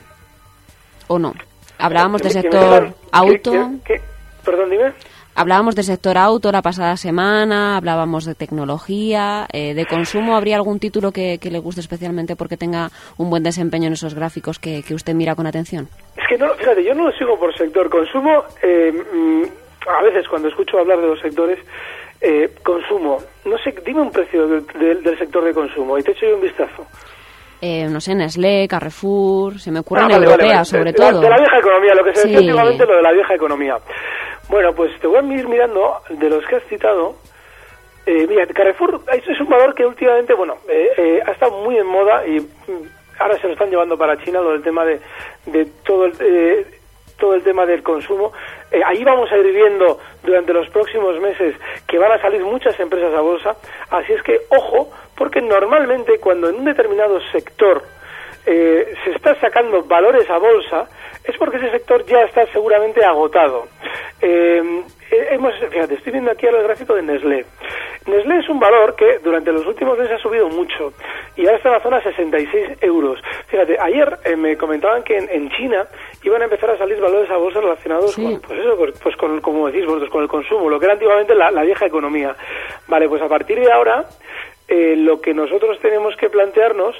o 1.07 1.19
no. 1.19 1.33
Hablábamos 1.77 2.21
del 2.21 2.31
sector 2.31 2.93
auto. 3.11 3.51
Perdón, 4.43 4.69
dime. 4.69 4.93
Hablábamos 5.37 5.75
del 5.75 5.83
sector 5.83 6.17
auto 6.17 6.49
la 6.49 6.61
pasada 6.61 6.95
semana, 6.95 7.75
hablábamos 7.75 8.23
de 8.23 8.35
tecnología, 8.35 9.45
eh, 9.51 9.73
de 9.73 9.85
consumo. 9.85 10.37
¿Habría 10.37 10.55
algún 10.55 10.79
título 10.79 11.11
que, 11.11 11.37
le 11.43 11.59
guste 11.59 11.81
especialmente 11.81 12.37
porque 12.37 12.55
tenga 12.55 12.87
un 13.17 13.29
buen 13.29 13.43
desempeño 13.43 13.87
en 13.87 13.93
esos 13.93 14.15
gráficos 14.15 14.59
que, 14.59 14.81
usted 14.93 15.13
mira 15.13 15.35
con 15.35 15.45
atención? 15.45 15.89
Es 16.15 16.23
que 16.29 16.37
no, 16.37 16.53
fíjate, 16.53 16.85
yo 16.85 16.93
no 16.93 17.07
lo 17.07 17.11
sigo 17.11 17.37
por 17.37 17.53
sector 17.57 17.89
consumo. 17.89 18.45
Eh, 18.63 18.93
mm, 18.93 19.43
a 19.89 20.03
veces 20.03 20.25
cuando 20.29 20.47
escucho 20.47 20.79
hablar 20.79 21.01
de 21.01 21.07
los 21.07 21.19
sectores, 21.19 21.59
eh, 22.21 22.55
consumo, 22.63 23.17
no 23.43 23.57
sé, 23.57 23.75
dime 23.85 24.03
un 24.03 24.11
precio 24.11 24.47
del 24.47 25.17
sector 25.19 25.43
de 25.43 25.53
consumo 25.53 25.97
y 25.97 26.03
te 26.03 26.11
echo 26.11 26.27
yo 26.27 26.35
un 26.35 26.43
vistazo. 26.43 26.87
no 27.61 27.99
sé, 27.99 28.15
Nestlé, 28.15 28.69
Carrefour, 28.69 29.59
se 29.59 29.69
me 29.69 29.79
ocurre 29.79 30.03
ah, 30.03 30.15
en 30.15 30.23
europea 30.23 30.63
sobre 30.63 30.93
todo. 30.93 31.19
De 31.19 31.29
la 31.29 31.39
vieja 31.39 31.59
economía, 31.59 31.93
lo 31.93 32.05
que 32.05 32.15
se 32.15 32.21
decía 32.21 32.39
últimamente 32.39 32.85
lo 32.85 32.95
de 32.95 33.01
la 33.01 33.11
vieja 33.11 33.35
economía. 33.35 33.75
Bueno, 34.49 34.73
pues 34.73 34.97
te 34.99 35.07
voy 35.07 35.17
a 35.17 35.37
ir 35.37 35.47
mirando 35.47 36.01
de 36.09 36.29
los 36.29 36.45
que 36.45 36.57
has 36.57 36.63
citado. 36.65 37.15
Eh, 38.05 38.27
mira, 38.27 38.45
Carrefour 38.45 39.01
es 39.11 39.39
un 39.39 39.49
valor 39.49 39.73
que 39.73 39.85
últimamente, 39.85 40.33
bueno, 40.35 40.57
eh, 40.69 40.91
eh, 40.97 41.23
ha 41.25 41.31
estado 41.31 41.63
muy 41.63 41.75
en 41.77 41.87
moda 41.87 42.25
y 42.27 42.39
mm, 42.39 42.89
ahora 43.19 43.39
se 43.39 43.47
lo 43.47 43.53
están 43.53 43.71
llevando 43.71 43.97
para 43.97 44.21
China 44.23 44.41
lo 44.41 44.51
del 44.51 44.61
tema 44.61 44.85
de, 44.85 44.99
de 45.47 45.65
todo 45.83 46.05
el 46.05 46.13
eh, 46.19 46.67
todo 47.17 47.33
el 47.33 47.43
tema 47.43 47.65
del 47.65 47.81
consumo. 47.81 48.33
ahí 48.85 49.01
vamos 49.05 49.31
a 49.31 49.37
ir 49.37 49.51
viendo 49.53 49.99
durante 50.21 50.51
los 50.51 50.69
próximos 50.69 51.17
meses 51.21 51.55
que 51.87 51.97
van 51.97 52.11
a 52.11 52.21
salir 52.21 52.43
muchas 52.43 52.77
empresas 52.77 53.13
a 53.13 53.21
bolsa. 53.21 53.55
Así 53.89 54.11
es 54.11 54.21
que, 54.21 54.41
ojo, 54.49 54.91
porque 55.15 55.41
normalmente 55.41 56.19
cuando 56.19 56.49
en 56.49 56.55
un 56.55 56.65
determinado 56.65 57.21
sector 57.31 57.83
se 58.45 59.11
está 59.15 59.35
sacando 59.39 59.83
valores 59.83 60.29
a 60.29 60.37
bolsa, 60.37 60.87
es 61.27 61.35
porque 61.37 61.57
ese 61.57 61.71
sector 61.71 62.05
ya 62.05 62.21
está 62.23 62.45
seguramente 62.47 63.03
agotado. 63.03 63.67
Eh, 64.21 64.83
eh, 65.11 65.27
hemos, 65.31 65.53
fíjate, 65.55 65.95
estoy 65.95 66.13
viendo 66.13 66.31
aquí 66.31 66.45
el 66.45 66.63
gráfico 66.63 66.93
de 66.95 67.01
Nestlé. 67.01 67.45
Nestlé 68.05 68.37
es 68.37 68.49
un 68.49 68.59
valor 68.59 68.95
que 68.95 69.19
durante 69.23 69.51
los 69.51 69.65
últimos 69.65 69.97
meses 69.97 70.13
ha 70.13 70.21
subido 70.21 70.47
mucho 70.49 70.93
y 71.35 71.45
ahora 71.45 71.57
está 71.57 71.69
en 71.69 71.75
la 71.75 71.81
zona 71.81 72.03
66 72.03 72.77
euros. 72.81 73.19
Fíjate, 73.47 73.77
ayer 73.79 74.19
eh, 74.23 74.35
me 74.35 74.55
comentaban 74.55 75.03
que 75.03 75.17
en, 75.17 75.49
China 75.51 75.87
iban 76.23 76.41
a 76.41 76.45
empezar 76.45 76.69
a 76.69 76.77
salir 76.77 76.99
valores 76.99 77.29
a 77.29 77.37
bolsa 77.37 77.59
relacionados 77.59 78.15
con, 78.15 78.39
pues 78.41 78.59
eso, 78.59 78.77
pues, 78.77 78.99
pues, 79.01 79.15
con, 79.15 79.41
como 79.41 79.67
decís 79.67 79.85
vosotros, 79.85 80.09
con 80.11 80.23
el 80.23 80.29
consumo, 80.29 80.69
lo 80.69 80.79
que 80.79 80.85
era 80.85 80.93
antiguamente 80.93 81.33
la, 81.33 81.63
vieja 81.63 81.87
economía. 81.87 82.35
Vale, 82.87 83.09
pues 83.09 83.21
a 83.21 83.27
partir 83.27 83.59
de 83.59 83.71
ahora, 83.71 84.05
lo 84.67 85.19
que 85.19 85.33
nosotros 85.33 85.79
tenemos 85.79 86.15
que 86.17 86.29
plantearnos 86.29 86.95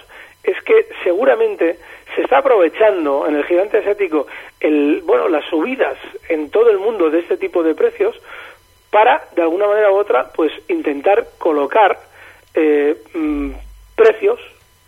es 0.45 0.61
que 0.63 0.87
seguramente 1.03 1.77
se 2.15 2.21
está 2.21 2.39
aprovechando 2.39 3.27
en 3.27 3.35
el 3.35 3.43
gigante 3.45 3.79
asiático 3.79 4.27
el, 4.59 5.01
bueno, 5.05 5.27
las 5.27 5.45
subidas 5.45 5.97
en 6.29 6.49
todo 6.49 6.69
el 6.69 6.79
mundo 6.79 7.09
de 7.09 7.19
este 7.19 7.37
tipo 7.37 7.63
de 7.63 7.75
precios 7.75 8.19
para, 8.91 9.27
de 9.35 9.41
alguna 9.41 9.67
manera 9.67 9.91
u 9.91 9.95
otra, 9.95 10.31
pues 10.33 10.51
intentar 10.69 11.25
colocar 11.37 11.99
eh, 12.53 12.95
mm, 13.13 13.51
precios 13.95 14.39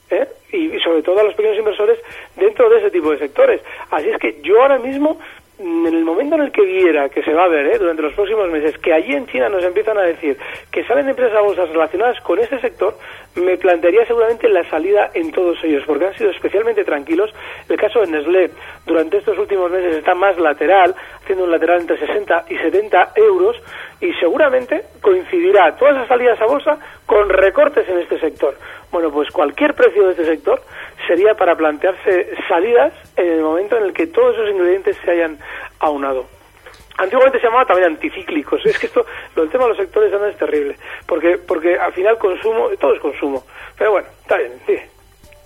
¿eh? 0.10 0.28
y, 0.52 0.80
sobre 0.80 1.02
todo 1.02 1.20
a 1.20 1.24
los 1.24 1.34
pequeños 1.34 1.58
inversores 1.58 2.00
dentro 2.36 2.70
de 2.70 2.80
ese 2.80 2.92
tipo 2.92 3.12
de 3.12 3.20
sectores. 3.20 3.62
Así 3.92 4.10
es 4.10 4.18
que 4.18 4.40
yo 4.42 4.62
ahora 4.62 4.78
mismo 4.78 5.20
en 5.60 5.88
el 5.88 6.06
momento 6.06 6.36
en 6.36 6.42
el 6.42 6.52
que 6.52 6.64
viera 6.64 7.10
que 7.10 7.24
se 7.24 7.34
va 7.34 7.46
a 7.46 7.48
ver 7.48 7.66
¿eh? 7.68 7.80
durante 7.80 8.04
los 8.04 8.14
próximos 8.14 8.50
meses 8.50 8.78
que 8.78 8.94
allí 8.94 9.14
en 9.14 9.26
China 9.28 9.50
nos 9.50 9.64
empiezan 9.64 9.98
a 9.98 10.04
decir 10.04 10.38
que 10.72 10.84
salen 10.84 11.10
empresas 11.10 11.42
bolsas 11.42 11.70
relacionadas 11.70 12.20
con 12.22 12.38
este 12.40 12.60
sector, 12.60 12.96
me 13.36 13.58
plantearía 13.58 14.06
seguramente 14.06 14.48
la 14.50 14.68
salida 14.70 15.12
en 15.14 15.32
todos 15.32 15.58
ellos, 15.64 15.84
porque 15.86 16.06
han 16.06 16.16
sido 16.16 16.32
especialmente 16.32 16.84
tranquilos. 16.84 17.32
El 17.70 17.78
caso 17.78 18.02
de 18.02 18.08
Nestlé 18.08 18.52
durante 18.86 19.18
estos 19.18 19.38
últimos 19.38 19.72
meses 19.72 19.96
está 19.96 20.16
más 20.16 20.38
lateral, 20.40 20.96
haciendo 21.22 21.46
un 21.46 21.52
lateral 21.52 21.82
entre 21.82 21.98
60 21.98 22.46
y 22.50 22.58
70 22.58 23.14
euros, 23.16 23.56
y 24.00 24.14
seguramente 24.14 24.84
coincidirá 25.02 25.76
todas 25.76 25.96
esas 25.96 26.08
salidas 26.08 26.40
a 26.42 26.46
bolsa 26.46 26.78
con 27.06 27.30
recortes 27.30 27.88
en 27.90 28.00
este 28.00 28.20
sector. 28.20 28.56
Bueno, 28.92 29.12
pues 29.12 29.30
cualquier 29.32 29.74
precio 29.74 30.06
de 30.06 30.12
este 30.12 30.26
sector 30.26 30.62
sería 31.08 31.34
para 31.34 31.56
plantearse 31.56 32.36
salidas 32.48 32.94
en 33.16 33.28
el 33.28 33.42
momento 33.42 33.78
en 33.78 33.86
el 33.86 33.94
que 33.94 34.08
todos 34.08 34.36
esos 34.36 34.50
ingredientes 34.50 34.98
se 35.04 35.12
hayan 35.12 35.40
aunado. 35.80 36.26
Antiguamente 36.98 37.40
se 37.40 37.46
llamaba 37.46 37.66
también 37.66 37.92
anticíclicos. 37.92 38.66
Es 38.66 38.78
que 38.78 38.88
esto, 38.88 39.06
lo 39.36 39.44
del 39.44 39.52
tema 39.52 39.66
de 39.66 39.70
los 39.70 39.78
sectores 39.78 40.12
es 40.12 40.38
terrible, 40.38 40.76
porque 41.06 41.38
porque 41.38 41.78
al 41.78 41.94
final 41.94 42.18
consumo, 42.18 42.70
todo 42.80 42.94
es 42.94 43.00
consumo. 43.00 43.44
Pero 43.78 43.92
bueno, 43.92 44.08
está 44.22 44.38
bien, 44.38 44.54
sí. 44.66 44.76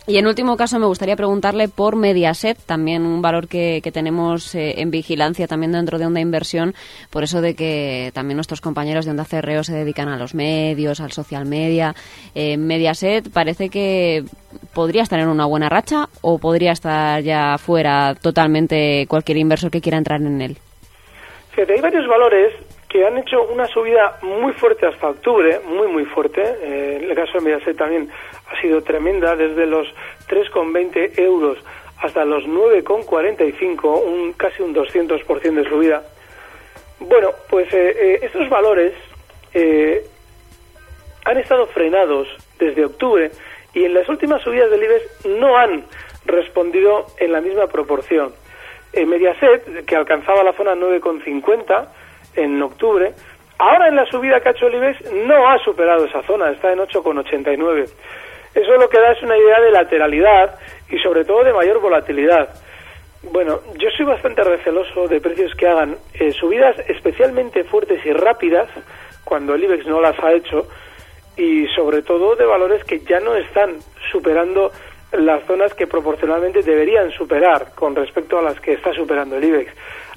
Y 0.08 0.18
en 0.18 0.26
último 0.26 0.58
caso 0.58 0.80
me 0.80 0.88
gustaría 0.88 1.16
preguntarle 1.16 1.68
por 1.68 1.96
Mediaset, 1.96 2.58
también 2.66 3.06
un 3.06 3.22
valor 3.22 3.48
que, 3.48 3.82
que 3.84 3.92
tenemos 3.92 4.56
eh, 4.56 4.82
en 4.82 4.90
vigilancia 4.90 5.48
también 5.48 5.74
dentro 5.74 6.00
de 6.00 6.08
Onda 6.08 6.20
Inversión, 6.20 6.74
por 7.12 7.24
eso 7.24 7.40
de 7.40 7.56
que 7.56 8.12
también 8.14 8.38
nuestros 8.38 8.62
compañeros 8.62 9.06
de 9.06 9.12
Onda 9.12 9.26
Cerreo 9.26 9.64
se 9.64 9.76
dedican 9.76 10.10
a 10.10 10.18
los 10.18 10.34
medios, 10.34 11.00
al 11.02 11.12
social 11.12 11.46
media. 11.46 11.94
Eh, 12.34 12.58
Mediaset 12.58 13.32
parece 13.32 13.70
que 13.70 14.24
podría 14.74 15.04
estar 15.04 15.20
en 15.20 15.28
una 15.28 15.46
buena 15.46 15.70
racha 15.70 16.08
o 16.22 16.40
podría 16.40 16.72
estar 16.72 17.22
ya 17.22 17.58
fuera 17.60 18.16
totalmente 18.16 19.06
cualquier 19.08 19.38
inversor 19.38 19.70
que 19.70 19.82
quiera 19.82 20.00
entrar 20.00 20.20
en 20.20 20.42
él. 20.42 20.58
Fíjate, 21.52 21.74
hay 21.74 21.82
varios 21.82 22.08
valores 22.08 22.54
que 22.90 23.06
han 23.06 23.18
hecho 23.18 23.44
una 23.44 23.68
subida 23.68 24.18
muy 24.22 24.52
fuerte 24.54 24.86
hasta 24.86 25.10
octubre, 25.10 25.62
muy, 25.66 25.88
muy 25.88 26.06
fuerte. 26.06 26.42
Eh, 26.42 27.00
en 27.02 27.10
el 27.10 27.16
caso 27.16 27.38
de 27.38 27.42
Mediaset 27.42 27.78
también 27.78 28.10
ha 28.52 28.62
sido 28.62 28.82
tremenda, 28.82 29.36
desde 29.36 29.66
los 29.66 29.88
3,20 30.28 31.20
euros 31.20 31.58
hasta 32.02 32.26
los 32.26 32.44
9,45, 32.46 34.04
un, 34.04 34.34
casi 34.34 34.64
un 34.64 34.74
200% 34.74 35.54
de 35.54 35.70
subida. 35.70 36.04
Bueno, 37.00 37.30
pues 37.50 37.72
eh, 37.74 37.96
eh, 37.96 38.20
estos 38.24 38.50
valores 38.50 38.94
han 41.26 41.38
estado 41.38 41.68
frenados 41.68 42.28
desde 42.58 42.86
octubre 42.86 43.32
y 43.74 43.84
en 43.84 43.94
las 43.94 44.08
últimas 44.08 44.42
subidas 44.42 44.72
del 44.72 44.84
IBEX 44.84 45.26
no 45.26 45.58
han 45.58 45.84
respondido 46.26 47.08
en 47.20 47.34
la 47.34 47.42
misma 47.42 47.68
proporción. 47.68 48.34
Mediaset, 48.94 49.86
que 49.86 49.96
alcanzaba 49.96 50.44
la 50.44 50.54
zona 50.54 50.74
9,50, 50.76 51.88
en 52.36 52.62
octubre. 52.62 53.14
Ahora 53.58 53.88
en 53.88 53.96
la 53.96 54.06
subida 54.06 54.40
que 54.40 54.50
ha 54.50 54.52
hecho 54.52 54.68
el 54.68 54.76
IBEX 54.76 55.12
no 55.28 55.50
ha 55.50 55.60
superado 55.60 56.06
esa 56.06 56.24
zona, 56.24 56.50
está 56.52 56.72
en 56.72 56.80
8,89. 56.80 57.90
Eso 58.54 58.76
lo 58.78 58.90
que 58.90 59.00
da 59.00 59.12
es 59.12 59.24
una 59.24 59.38
idea 59.38 59.60
de 59.62 59.72
lateralidad 59.72 60.56
y 60.90 60.98
sobre 61.00 61.24
todo 61.24 61.44
de 61.44 61.54
mayor 61.54 61.80
volatilidad. 61.80 62.50
Bueno, 63.24 63.62
yo 63.78 63.90
soy 63.96 64.06
bastante 64.06 64.44
receloso 64.44 65.08
de 65.08 65.22
precios 65.22 65.54
que 65.56 65.68
hagan 65.68 65.96
eh, 66.14 66.32
subidas 66.32 66.76
especialmente 66.88 67.64
fuertes 67.64 68.06
y 68.06 68.12
rápidas 68.12 68.68
cuando 69.24 69.54
el 69.54 69.64
IBEX 69.64 69.86
no 69.86 70.02
las 70.02 70.18
ha 70.20 70.34
hecho 70.34 70.68
y 71.38 71.68
sobre 71.68 72.02
todo 72.02 72.36
de 72.36 72.46
valores 72.46 72.84
que 72.84 73.00
ya 73.00 73.20
no 73.20 73.36
están 73.36 73.78
superando 74.12 74.72
las 75.12 75.46
zonas 75.46 75.74
que 75.74 75.88
proporcionalmente 75.88 76.62
deberían 76.62 77.12
superar 77.12 77.74
con 77.76 77.96
respecto 77.96 78.40
a 78.40 78.42
las 78.42 78.60
que 78.60 78.74
está 78.74 78.94
superando 78.94 79.38
el 79.38 79.44
IBEX. 79.44 79.72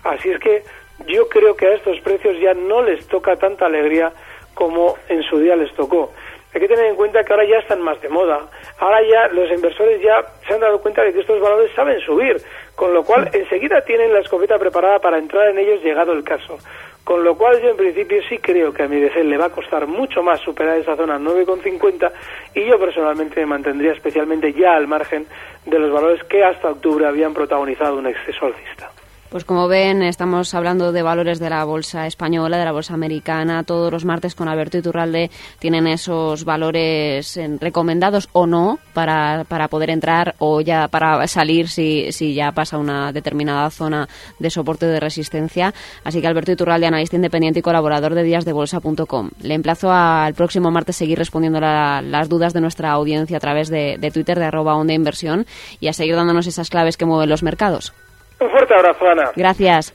Así 0.05 0.31
es 0.31 0.41
que 0.41 0.63
yo 1.07 1.29
creo 1.29 1.57
que 1.57 1.67
a 1.67 1.75
estos 1.75 2.01
precios 2.01 2.39
ya 2.41 2.55
no 2.55 2.83
les 2.83 3.07
toca 3.07 3.37
tanta 3.37 3.67
alegría 3.67 4.13
como 4.55 4.97
en 5.09 5.23
su 5.25 5.39
día 5.39 5.57
les 5.57 5.73
tocó. 5.75 6.13
Hay 6.55 6.61
que 6.61 6.69
tener 6.69 6.87
en 6.87 6.95
cuenta 6.95 7.25
que 7.25 7.33
ahora 7.33 7.45
ya 7.45 7.59
están 7.59 7.83
más 7.83 8.01
de 8.01 8.09
moda. 8.09 8.39
Ahora 8.79 9.01
ya 9.03 9.27
los 9.35 9.51
inversores 9.51 10.01
ya 10.01 10.25
se 10.47 10.55
han 10.55 10.61
dado 10.61 10.81
cuenta 10.81 11.03
de 11.03 11.13
que 11.13 11.21
estos 11.21 11.41
valores 11.41 11.73
saben 11.75 11.99
subir, 12.01 12.41
con 12.77 12.95
lo 12.95 13.03
cual 13.03 13.29
enseguida 13.33 13.81
tienen 13.81 14.13
la 14.13 14.21
escopeta 14.21 14.57
preparada 14.57 15.01
para 15.01 15.19
entrar 15.19 15.49
en 15.49 15.59
ellos 15.59 15.83
llegado 15.83 16.13
el 16.13 16.23
caso. 16.23 16.59
Con 17.03 17.25
lo 17.25 17.37
cual 17.37 17.61
yo 17.61 17.71
en 17.71 17.77
principio 17.77 18.23
sí 18.29 18.39
creo 18.39 18.73
que 18.73 18.85
a 18.85 18.89
mi 18.89 19.01
DC 19.01 19.25
le 19.25 19.37
va 19.37 19.47
a 19.47 19.51
costar 19.51 19.87
mucho 19.89 20.23
más 20.23 20.41
superar 20.41 20.79
esa 20.79 20.97
zona 20.97 21.19
9,50 21.19 22.13
y 22.55 22.65
yo 22.65 22.79
personalmente 22.79 23.41
me 23.41 23.47
mantendría 23.47 23.93
especialmente 23.93 24.53
ya 24.53 24.75
al 24.75 24.87
margen 24.87 25.27
de 25.67 25.79
los 25.79 25.93
valores 25.93 26.23
que 26.25 26.43
hasta 26.43 26.71
octubre 26.71 27.05
habían 27.05 27.35
protagonizado 27.35 27.97
un 27.99 28.07
exceso 28.07 28.47
alcista. 28.47 28.94
Pues 29.35 29.45
como 29.45 29.67
ven, 29.67 30.05
estamos 30.05 30.55
hablando 30.55 30.93
de 30.93 31.03
valores 31.03 31.41
de 31.41 31.51
la 31.51 31.65
bolsa 31.65 32.07
española, 32.07 32.57
de 32.57 32.67
la 32.67 32.71
bolsa 32.71 32.95
americana. 32.95 33.65
Todos 33.65 33.91
los 33.91 34.05
martes 34.05 34.37
con 34.37 34.47
Alberto 34.47 34.79
Iturralde 34.79 35.29
tienen 35.59 35.89
esos 35.89 36.45
valores 36.45 37.37
eh, 37.37 37.59
recomendados 37.61 38.29
o 38.31 38.47
no 38.47 38.79
para, 38.93 39.43
para 39.49 39.67
poder 39.67 39.91
entrar 39.91 40.37
o 40.39 40.61
ya 40.61 40.87
para 40.87 41.27
salir 41.27 41.69
si, 41.69 42.13
si 42.13 42.33
ya 42.33 42.53
pasa 42.53 42.79
una 42.79 43.11
determinada 43.11 43.69
zona 43.71 44.09
de 44.39 44.51
soporte 44.51 44.87
de 44.87 45.01
resistencia. 45.01 45.75
Así 46.05 46.21
que 46.21 46.29
Alberto 46.29 46.53
Iturralde, 46.53 46.87
analista 46.87 47.17
independiente 47.17 47.59
y 47.59 47.63
colaborador 47.63 48.15
de 48.15 48.23
díasdebolsa.com. 48.23 49.31
Le 49.43 49.55
emplazo 49.55 49.91
al 49.91 50.35
próximo 50.35 50.71
martes 50.71 50.95
seguir 50.95 51.19
respondiendo 51.19 51.59
las 51.59 52.29
dudas 52.29 52.53
de 52.53 52.61
nuestra 52.61 52.93
audiencia 52.93 53.39
a 53.39 53.41
través 53.41 53.69
de, 53.69 53.97
de 53.99 54.11
Twitter 54.13 54.39
de 54.39 54.45
arroba 54.45 54.77
onda 54.77 54.95
inversión 54.95 55.45
y 55.81 55.89
a 55.89 55.93
seguir 55.93 56.15
dándonos 56.15 56.47
esas 56.47 56.71
claves 56.71 56.97
que 56.97 57.05
mueven 57.05 57.31
los 57.31 57.43
mercados. 57.43 57.93
Un 58.41 58.51
fuerte 58.51 58.75
abrazo, 58.75 59.09
Ana. 59.09 59.31
Gracias. 59.37 59.95